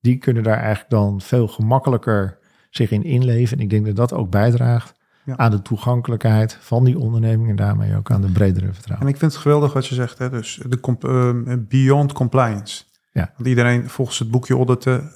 [0.00, 2.38] Die kunnen daar eigenlijk dan veel gemakkelijker
[2.70, 3.56] zich in inleven.
[3.56, 5.36] En ik denk dat dat ook bijdraagt Ja.
[5.36, 9.06] aan de toegankelijkheid van die onderneming en daarmee ook aan de bredere vertrouwen.
[9.08, 10.30] En ik vind het geweldig wat je zegt, hè?
[10.30, 12.84] dus de comp- ehm, beyond compliance.
[13.12, 13.32] Ja.
[13.36, 15.10] Want iedereen volgens het boekje auditen,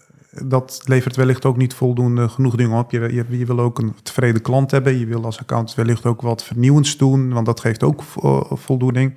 [0.44, 2.90] dat levert wellicht ook niet voldoende genoeg dingen op.
[2.90, 4.98] Je, je, wil ook een tevreden klant hebben.
[4.98, 9.14] Je wil als accountant wellicht ook wat vernieuwends doen, want dat geeft ook vo- voldoening.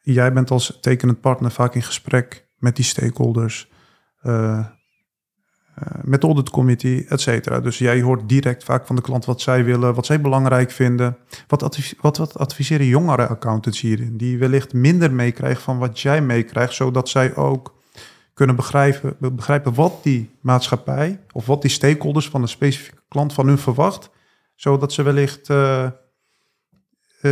[0.00, 3.70] Jij bent als tekenend partner vaak in gesprek met die stakeholders,
[4.20, 4.66] eh, eh,
[6.02, 7.60] met de audit committee, et cetera.
[7.60, 11.16] Dus jij hoort direct vaak van de klant wat zij willen, wat zij belangrijk vinden.
[11.46, 14.16] Wat, wat, wat adviseren jongere accountants hierin?
[14.16, 17.78] Die wellicht minder meekrijgen van wat jij meekrijgt, zodat zij ook
[18.40, 23.32] kunnen begrijpen, be- begrijpen wat die maatschappij of wat die stakeholders van een specifieke klant
[23.32, 24.10] van hun verwacht,
[24.54, 25.90] zodat ze wellicht eh, eh,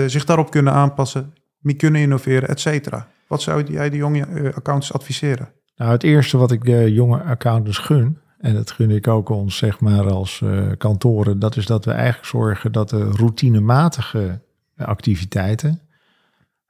[0.06, 3.08] zich daarop kunnen aanpassen, meer kunnen innoveren, et cetera.
[3.26, 5.52] Wat zou jij de jonge eh, accountants adviseren?
[5.76, 9.56] Nou, het eerste wat ik de jonge accountants gun, en dat gun ik ook ons,
[9.56, 10.42] zeg maar, als
[10.78, 14.40] kantoren, dat is dat we eigenlijk zorgen dat de routinematige
[14.76, 15.80] activiteiten,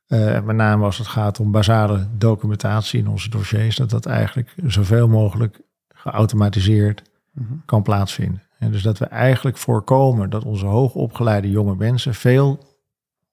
[0.08, 4.54] uh, met name als het gaat om basale documentatie in onze dossiers, dat dat eigenlijk
[4.66, 7.02] zoveel mogelijk geautomatiseerd
[7.32, 7.62] mm -hmm.
[7.64, 8.42] kan plaatsvinden.
[8.58, 12.76] En dus dat we eigenlijk voorkomen dat onze hoogopgeleide jonge mensen veel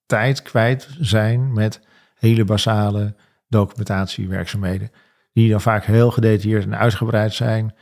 [0.06, 1.82] tijd kwijt zijn met
[2.16, 3.16] hele basale
[3.48, 4.92] documentatiewerkzaamheden.
[5.34, 7.76] Die dan vaak heel gedetailleerd en uitgebreid zijn.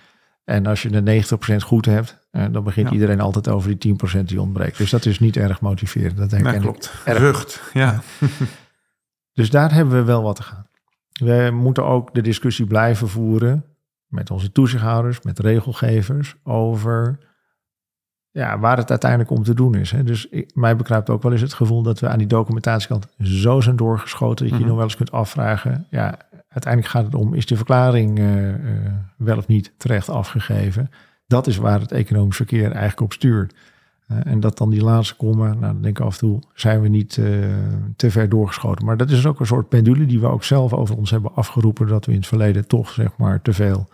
[0.44, 2.94] En als je de 90% goed hebt, eh, dan begint ja.
[2.94, 4.78] iedereen altijd over die 10% die ontbreekt.
[4.78, 6.18] Dus dat is niet erg motiverend.
[6.18, 6.94] Dat nee, ik klopt.
[7.06, 8.02] Rucht, ja.
[9.34, 10.68] Dus daar hebben we wel wat te gaan.
[11.14, 13.66] We moeten ook de discussie blijven voeren
[14.08, 17.18] met onze toezichthouders, met regelgevers over
[18.34, 19.92] ja, waar het uiteindelijk om te doen is.
[19.92, 20.04] Hè.
[20.04, 23.62] Dus ik, mij bekruipt ook wel eens het gevoel dat we aan die documentatiekant zo
[23.62, 24.68] zijn doorgeschoten dat je mm -hmm.
[24.68, 25.88] nog wel eens kunt afvragen.
[25.90, 26.18] Ja,
[26.48, 28.56] uiteindelijk gaat het om, is de verklaring uh, uh,
[29.18, 30.90] wel of niet terecht afgegeven?
[31.28, 33.54] Dat is waar het economisch verkeer eigenlijk op stuurt.
[34.08, 36.82] Uh, en dat dan die laatste komma, nou dan denk ik af en toe, zijn
[36.82, 37.14] we niet
[37.96, 38.86] te ver doorgeschoten.
[38.86, 41.88] Maar dat is ook een soort pendule die we ook zelf over ons hebben afgeroepen,
[41.88, 43.90] dat we in het verleden toch zeg maar te veel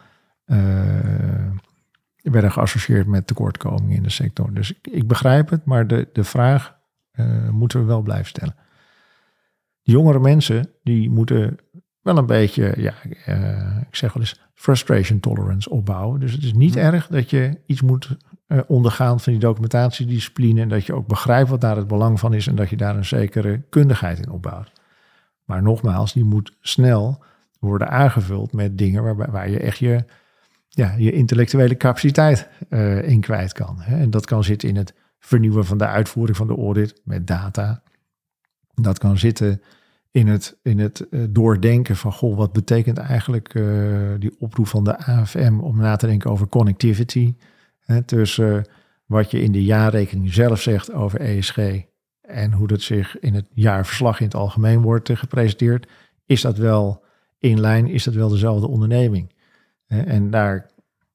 [2.22, 4.53] werden geassocieerd met tekortkomingen in de sector.
[4.53, 6.78] Dus ik, ik begrijp het, maar de, de vraag
[7.16, 8.55] uh, moeten we wel blijven stellen.
[9.82, 11.57] De jongere mensen, die moeten
[12.01, 12.93] wel een beetje, ja,
[13.28, 16.20] uh, ik zeg wel eens, frustration tolerance opbouwen.
[16.20, 18.18] Dus het is niet erg dat je iets moet
[18.50, 22.34] uh, ondergaan van die documentatiediscipline en dat je ook begrijpt wat daar het belang van
[22.34, 24.72] is en dat je daar een zekere kundigheid in opbouwt.
[25.43, 27.24] Maar nogmaals, die moet snel
[27.60, 30.06] worden aangevuld met dingen waar, waar je echt je
[30.68, 33.76] ja, je intellectuele capaciteit uh, in kwijt kan.
[33.80, 34.00] Hè.
[34.00, 37.84] En dat kan zitten in het vernieuwen van de uitvoering van de audit met data.
[38.74, 39.62] Dat kan zitten
[40.12, 43.52] in het, in het uh, doordenken van, goh, wat betekent eigenlijk
[44.20, 47.36] die oproep van de AFM om na te denken over connectivity.
[47.89, 48.65] Hè, tussen
[49.05, 51.57] wat je in de jaarrekening zelf zegt over ESG
[52.21, 55.87] en hoe dat zich in het jaarverslag in het algemeen wordt gepresenteerd.
[56.25, 57.03] Is dat wel
[57.37, 57.87] in lijn?
[57.87, 59.33] Is dat wel dezelfde onderneming?
[59.87, 60.69] En daar,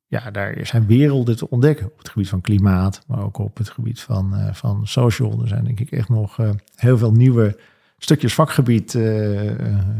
[0.06, 3.68] ja, daar zijn werelden te ontdekken op het gebied van klimaat, maar ook op het
[3.68, 5.42] gebied van, uh, van social.
[5.42, 7.58] Er zijn denk ik echt nog uh, heel veel nieuwe
[7.98, 8.98] stukjes vakgebied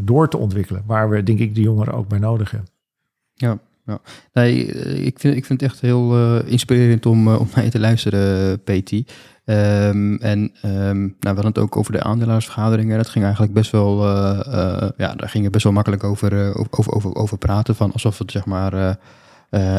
[0.01, 2.71] door te ontwikkelen, waar we denk ik de jongeren ook bij nodig hebben.
[3.35, 4.01] Ja, ja.
[4.33, 4.67] Nee,
[5.05, 8.93] ik vind, ik vind het echt heel inspirerend om, om naar je te luisteren, PT.
[9.47, 12.97] Um, en um, nou, we hadden het ook over de aandeelaarsvergaderingen.
[12.97, 16.33] Dat ging eigenlijk best wel, uh, uh, ja, daar ging het best wel makkelijk over,
[16.33, 17.75] uh, over, over, over praten.
[17.75, 18.99] Van alsof het zeg maar,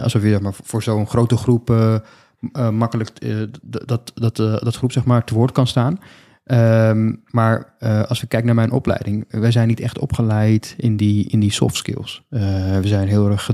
[0.02, 1.74] alsof je zeg maar, voor zo'n grote groep
[2.72, 3.10] makkelijk
[3.62, 6.00] dat, dat, dat groep zeg maar te woord kan staan.
[6.52, 7.74] Um, maar
[8.08, 11.52] als we kijken naar mijn opleiding, wij zijn niet echt opgeleid in die, in die
[11.52, 12.24] soft skills.
[12.30, 13.52] we zijn heel erg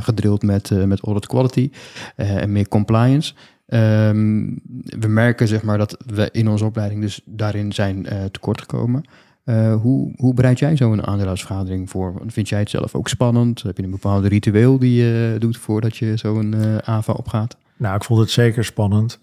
[0.00, 1.70] gedrild met, met audit quality
[2.16, 3.34] en meer compliance.
[3.70, 4.60] Um,
[4.98, 9.04] we merken zeg maar, dat we in onze opleiding dus daarin zijn uh, tekort gekomen.
[9.44, 12.22] Uh, hoe, hoe bereid jij zo'n aandeelhoudersvergadering voor?
[12.26, 13.62] Vind jij het zelf ook spannend?
[13.62, 17.56] Heb je een bepaald ritueel die je doet voordat je zo'n uh, AVA opgaat?
[17.76, 19.18] Nou, ik vond het zeker spannend.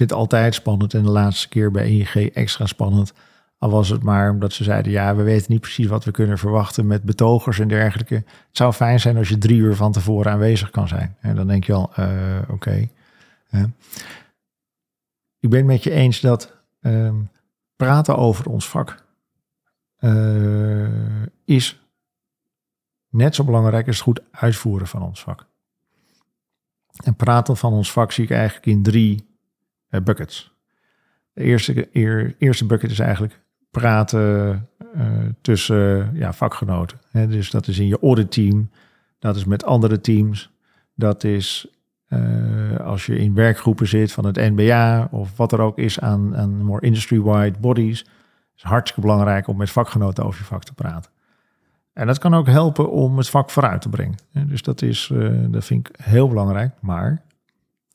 [0.00, 3.12] Vind het altijd spannend en de laatste keer bij ING extra spannend.
[3.58, 6.38] Al was het maar omdat ze zeiden, ja, we weten niet precies wat we kunnen
[6.38, 8.14] verwachten met betogers en dergelijke.
[8.14, 11.16] Het zou fijn zijn als je drie uur van tevoren aanwezig kan zijn.
[11.20, 12.88] En dan denk je al, uh, oké.
[15.40, 17.12] Ik ben het met je eens dat uh,
[17.76, 19.04] praten over ons vak
[19.98, 20.88] uh,
[21.44, 21.80] is
[23.08, 25.46] net zo belangrijk als het goed uitvoeren van ons vak.
[27.04, 29.28] En praten van ons vak zie ik eigenlijk in drie
[30.04, 30.54] buckets.
[31.32, 35.04] De eerste, eer, eerste bucket is eigenlijk praten uh,
[35.40, 36.98] tussen ja, vakgenoten.
[37.10, 38.70] Hè, dus dat is in je auditteam,
[39.18, 40.50] dat is met andere teams,
[40.94, 41.66] dat is
[42.08, 46.36] uh, als je in werkgroepen zit van het NBA of wat er ook is aan,
[46.36, 48.06] aan more industry-wide bodies.
[48.56, 51.10] Is hartstikke belangrijk om met vakgenoten over je vak te praten.
[51.92, 54.16] En dat kan ook helpen om het vak vooruit te brengen.
[54.46, 55.12] Dus dat, is,
[55.48, 56.72] dat vind ik heel belangrijk.
[56.80, 57.22] Maar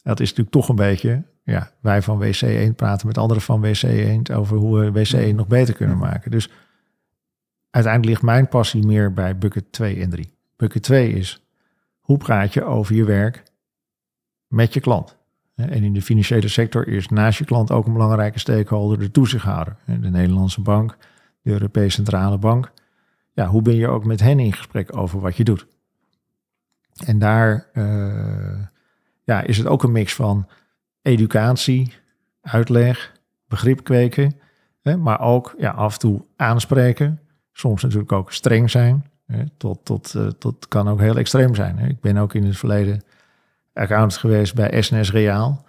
[0.04, 4.34] dat is natuurlijk toch een beetje ja, wij van WC1 praten met anderen van WC1
[4.34, 6.32] over hoe we WC1 nog beter kunnen maken.
[6.32, 6.50] Dus
[7.70, 10.34] uiteindelijk ligt mijn passie meer bij bucket 2 en 3.
[10.56, 11.46] Bucket 2 is
[12.00, 13.43] hoe praat je over je werk
[14.48, 15.18] met je klant.
[15.56, 19.76] En in de financiële sector is naast je klant ook een belangrijke stakeholder de toezichthouder.
[19.86, 20.98] De Nederlandse bank,
[21.41, 22.72] de Europese Centrale Bank.
[23.34, 25.68] Ja, hoe ben je ook met hen in gesprek over wat je doet?
[27.06, 28.66] En daar uh,
[29.24, 30.48] ja, is het ook een mix van
[31.06, 31.93] educatie,
[32.41, 33.14] uitleg,
[33.47, 34.36] begrip kweken,
[34.82, 37.20] hè, maar ook ja, af en toe aanspreken.
[37.51, 39.06] Soms natuurlijk ook streng zijn.
[39.26, 41.78] Hè, tot, tot, uh, tot kan ook heel extreem zijn.
[41.78, 41.88] Hè.
[41.88, 43.01] Ik ben ook in het verleden
[43.74, 45.66] accountant geweest bij SNS Reaal.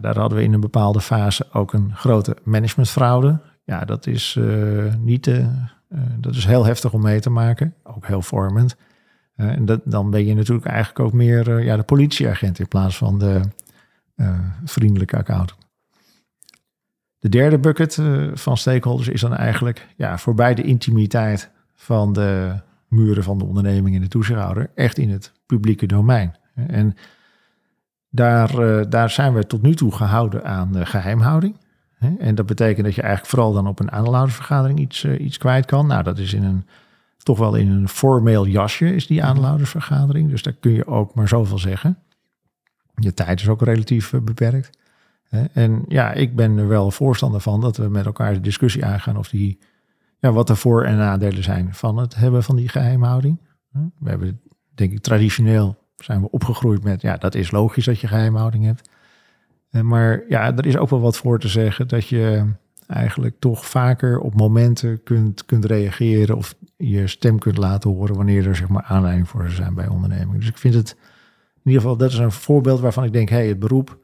[0.00, 3.38] Daar hadden we in een bepaalde fase ook een grote managementfraude.
[3.64, 5.46] Ja, dat is uh, niet, uh,
[6.18, 7.74] dat is heel heftig om mee te maken.
[7.82, 8.76] Ook heel vormend.
[9.36, 13.18] en dat, dan ben je natuurlijk eigenlijk ook meer ja, de politieagent in plaats van
[13.18, 13.40] de
[14.64, 15.64] vriendelijke accountant.
[17.18, 18.02] De derde bucket
[18.34, 23.96] van stakeholders is dan eigenlijk ja, voorbij de intimiteit van de muren van de onderneming
[23.96, 26.36] en de toezichthouder, echt in het publieke domein.
[26.54, 26.96] En
[28.10, 31.56] daar, uh, daar zijn we tot nu toe gehouden aan geheimhouding.
[32.18, 35.86] En dat betekent dat je eigenlijk vooral dan op een aandeelhoudersvergadering iets, iets kwijt kan.
[35.86, 36.66] Nou, dat is in een,
[37.18, 40.30] toch wel in een formeel jasje is die aandeelhoudersvergadering.
[40.30, 41.98] Dus daar kun je ook maar zoveel zeggen.
[42.96, 44.78] Je tijd is ook relatief uh, beperkt.
[45.52, 49.16] En ja, ik ben er wel voorstander van dat we met elkaar de discussie aangaan
[49.16, 49.58] of die,
[50.18, 53.40] ja, wat de voor- en nadelen zijn van het hebben van die geheimhouding.
[53.98, 54.40] We hebben
[54.74, 58.90] denk ik traditioneel zijn we opgegroeid met, ja, dat is logisch dat je geheimhouding hebt.
[59.70, 62.46] Eh, maar ja, er is ook wel wat voor te zeggen dat je
[62.86, 68.46] eigenlijk toch vaker op momenten kunt, kunt reageren of je stem kunt laten horen wanneer
[68.46, 70.40] er zeg maar aanleiding voor zijn bij ondernemingen.
[70.40, 70.96] Dus ik vind het
[71.66, 73.98] in ieder geval, dat is een voorbeeld waarvan ik denk, hé, hey, het beroep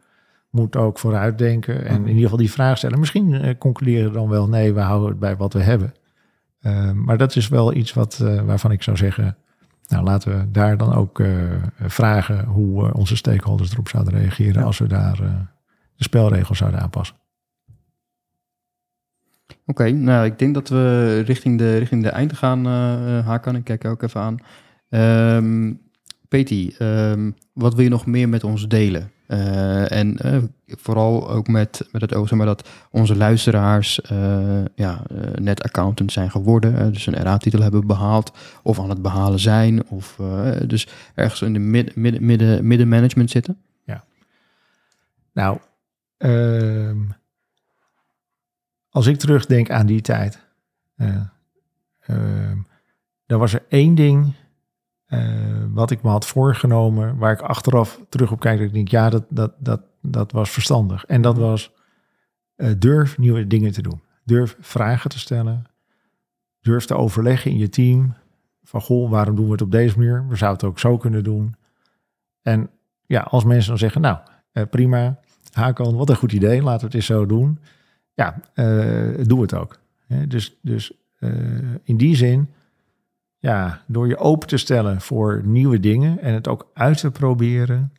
[0.51, 2.99] moet ook vooruitdenken en in ieder geval die vraag stellen.
[2.99, 5.95] Misschien uh, concluderen dan wel, nee, we houden het bij wat we hebben.
[6.61, 9.37] Uh, maar dat is wel iets wat, uh, waarvan ik zou zeggen,
[9.89, 14.67] nou, laten we daar dan ook uh, vragen hoe onze stakeholders erop zouden reageren ja.
[14.67, 15.17] als we daar
[15.97, 17.17] de spelregels zouden aanpassen.
[19.49, 22.67] Oké, okay, nou ik denk dat we richting de, richting de einde gaan,
[23.25, 23.57] Hakan.
[23.57, 24.39] Ik kijk ook even aan.
[25.37, 25.81] Um,
[26.33, 29.11] Peti, um, wat wil je nog meer met ons delen?
[29.29, 35.03] Uh, en uh, vooral ook met, met het oog, maar, dat onze luisteraars uh, ja,
[35.35, 36.93] net accountant zijn geworden.
[36.93, 39.87] dus een RA-titel hebben behaald of aan het behalen zijn.
[39.89, 40.21] Of
[40.67, 43.57] dus ergens in de midden, midden, midden, middenmanagement zitten.
[43.85, 44.05] Ja.
[45.33, 45.59] Nou,
[46.17, 47.01] ehm,
[48.91, 50.39] als ik terugdenk aan die tijd,
[50.97, 52.57] ehm,
[53.27, 54.35] dan was er één ding
[55.73, 59.11] wat ik me had voorgenomen, waar ik achteraf terug op kijk, dat ik denk, ja,
[59.11, 61.05] dat, dat, dat, dat was verstandig.
[61.05, 61.73] En dat was
[62.57, 64.01] uh, durf nieuwe dingen te doen.
[64.25, 65.65] Durf vragen te stellen.
[66.61, 68.15] Durf te overleggen in je team.
[68.63, 70.29] Van, goh, waarom doen we het op deze manier?
[70.29, 71.55] We zouden het ook zo kunnen doen.
[72.43, 72.71] En
[73.07, 74.19] ja, als mensen dan zeggen, nou,
[74.53, 75.19] uh, prima,
[75.53, 77.59] Hakan, wat een goed idee, laten we het eens zo doen.
[78.15, 78.41] Ja,
[79.25, 79.79] doe het ook.
[80.29, 80.93] dus dus
[81.83, 82.49] in die zin
[83.43, 87.93] ja, door je open te stellen voor nieuwe dingen en het ook uit te proberen,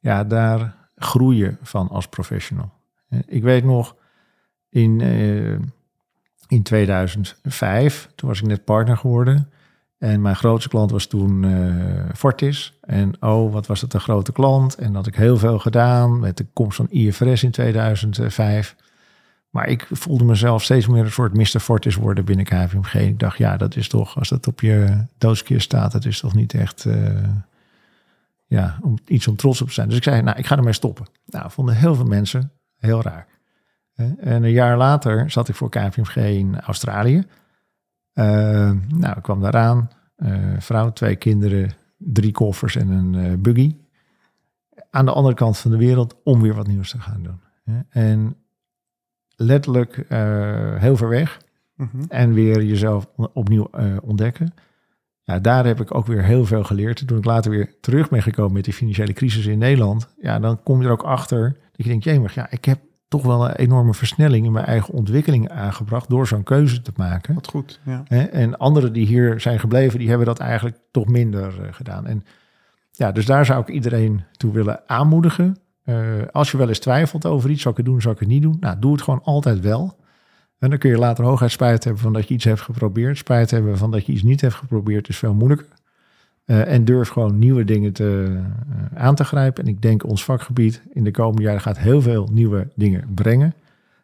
[0.00, 2.72] ja, daar groei je van als professional.
[3.26, 3.96] Ik weet nog,
[4.68, 5.58] in, uh,
[6.48, 9.50] in 2005, toen was ik net partner geworden.
[9.98, 12.78] En mijn grootste klant was toen uh, Fortis.
[12.80, 14.74] En oh, wat was dat een grote klant.
[14.74, 18.76] En dat ik heel veel gedaan met de komst van IFRS in 2005.
[19.50, 21.60] Maar ik voelde mezelf steeds meer een soort Mr.
[21.60, 22.94] Fortis worden binnen KVMG.
[22.94, 26.34] Ik dacht, ja, dat is toch, als dat op je doodskist staat, dat is toch
[26.34, 27.28] niet echt uh,
[28.46, 29.88] ja, om, iets om trots op te zijn.
[29.88, 31.06] Dus ik zei, nou, ik ga ermee stoppen.
[31.26, 33.26] Nou, vonden heel veel mensen heel raar.
[34.18, 37.16] En een jaar later zat ik voor KVMG in Australië.
[37.16, 38.24] Uh,
[38.88, 39.90] nou, ik kwam daaraan.
[40.16, 43.76] Uh, vrouw, twee kinderen, drie koffers en een buggy.
[44.90, 47.40] Aan de andere kant van de wereld om weer wat nieuws te gaan doen.
[47.88, 48.36] En
[49.42, 51.40] letterlijk uh, heel ver weg.
[51.76, 52.04] -hmm.
[52.08, 54.54] En weer jezelf opnieuw uh, ontdekken.
[55.22, 57.06] Ja, daar heb ik ook weer heel veel geleerd.
[57.06, 60.14] Toen ik later weer terug ben gekomen met die financiële crisis in Nederland.
[60.20, 62.78] Ja, dan kom je er ook achter dat je denkt, jemig, ja, ik heb
[63.08, 67.34] toch wel een enorme versnelling in mijn eigen ontwikkeling aangebracht door zo'n keuze te maken.
[67.34, 68.04] Wat goed, ja.
[68.30, 72.06] En anderen die hier zijn gebleven, die hebben dat eigenlijk toch minder uh, gedaan.
[72.06, 72.24] En
[72.90, 75.56] ja, dus daar zou ik iedereen toe willen aanmoedigen.
[75.90, 78.28] Uh, als je wel eens twijfelt over iets, zou ik het doen, zou ik het
[78.28, 78.56] niet doen?
[78.60, 79.96] Nou, doe het gewoon altijd wel.
[80.58, 83.18] En dan kun je later hooguit spijt hebben van dat je iets hebt geprobeerd.
[83.18, 85.66] Spijt hebben van dat je iets niet hebt geprobeerd is veel moeilijker.
[86.46, 89.64] Uh, en durf gewoon nieuwe dingen te, uh, aan te grijpen.
[89.64, 93.54] En ik denk ons vakgebied in de komende jaren gaat heel veel nieuwe dingen brengen.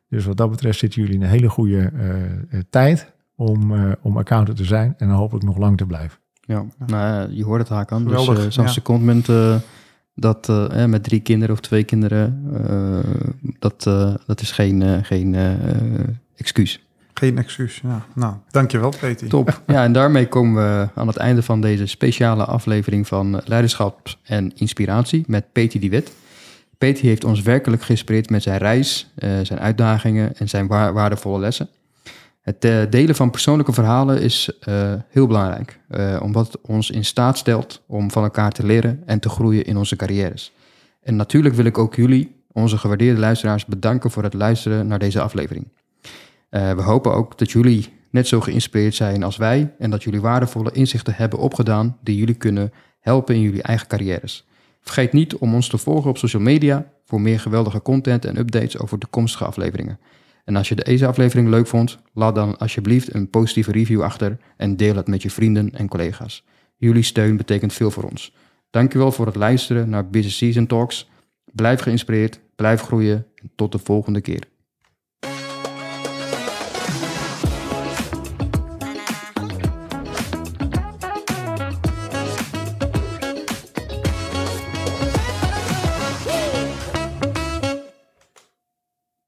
[0.08, 1.92] Dus wat dat betreft zitten jullie in een hele goede
[2.70, 3.72] tijd om,
[4.02, 4.94] om accountant te zijn.
[4.98, 6.18] En dan hopelijk nog lang te blijven.
[6.40, 8.04] Ja, nou, je hoort het Hakan.
[8.04, 8.70] Dus zo'n ja.
[8.70, 9.28] secondment
[10.18, 12.98] dat uh, met drie kinderen of twee kinderen, uh,
[13.58, 15.36] dat, uh, dat is geen, geen
[16.36, 16.80] excuus.
[17.14, 18.06] Geen excuus, ja.
[18.14, 19.28] Nou, dankjewel Peter.
[19.28, 19.60] Top.
[19.66, 24.52] Ja, en daarmee komen we aan het einde van deze speciale aflevering van Leiderschap en
[24.56, 26.12] Inspiratie met Peter de Wit.
[26.78, 31.38] Peti heeft ons werkelijk geïnspireerd met zijn reis, eh, zijn uitdagingen en zijn wa- waardevolle
[31.38, 31.68] lessen.
[32.46, 37.04] Het eh, delen van persoonlijke verhalen is eh, heel belangrijk, eh, omdat het ons in
[37.04, 40.52] staat stelt om van elkaar te leren en te groeien in onze carrières.
[41.02, 45.20] En natuurlijk wil ik ook jullie, onze gewaardeerde luisteraars, bedanken voor het luisteren naar deze
[45.20, 45.68] aflevering.
[46.50, 50.72] We hopen ook dat jullie net zo geïnspireerd zijn als wij en dat jullie waardevolle
[50.72, 54.46] inzichten hebben opgedaan die jullie kunnen helpen in jullie eigen carrières.
[54.80, 58.78] Vergeet niet om ons te volgen op social media voor meer geweldige content en updates
[58.78, 59.98] over toekomstige afleveringen.
[60.46, 64.76] En als je deze aflevering leuk vond, laat dan alsjeblieft een positieve review achter en
[64.76, 66.44] deel het met je vrienden en collega's.
[66.76, 68.34] Jullie steun betekent veel voor ons.
[68.70, 71.08] Dankjewel voor het luisteren naar Business Season Talks.
[71.52, 74.42] Blijf geïnspireerd, blijf groeien en tot de volgende keer.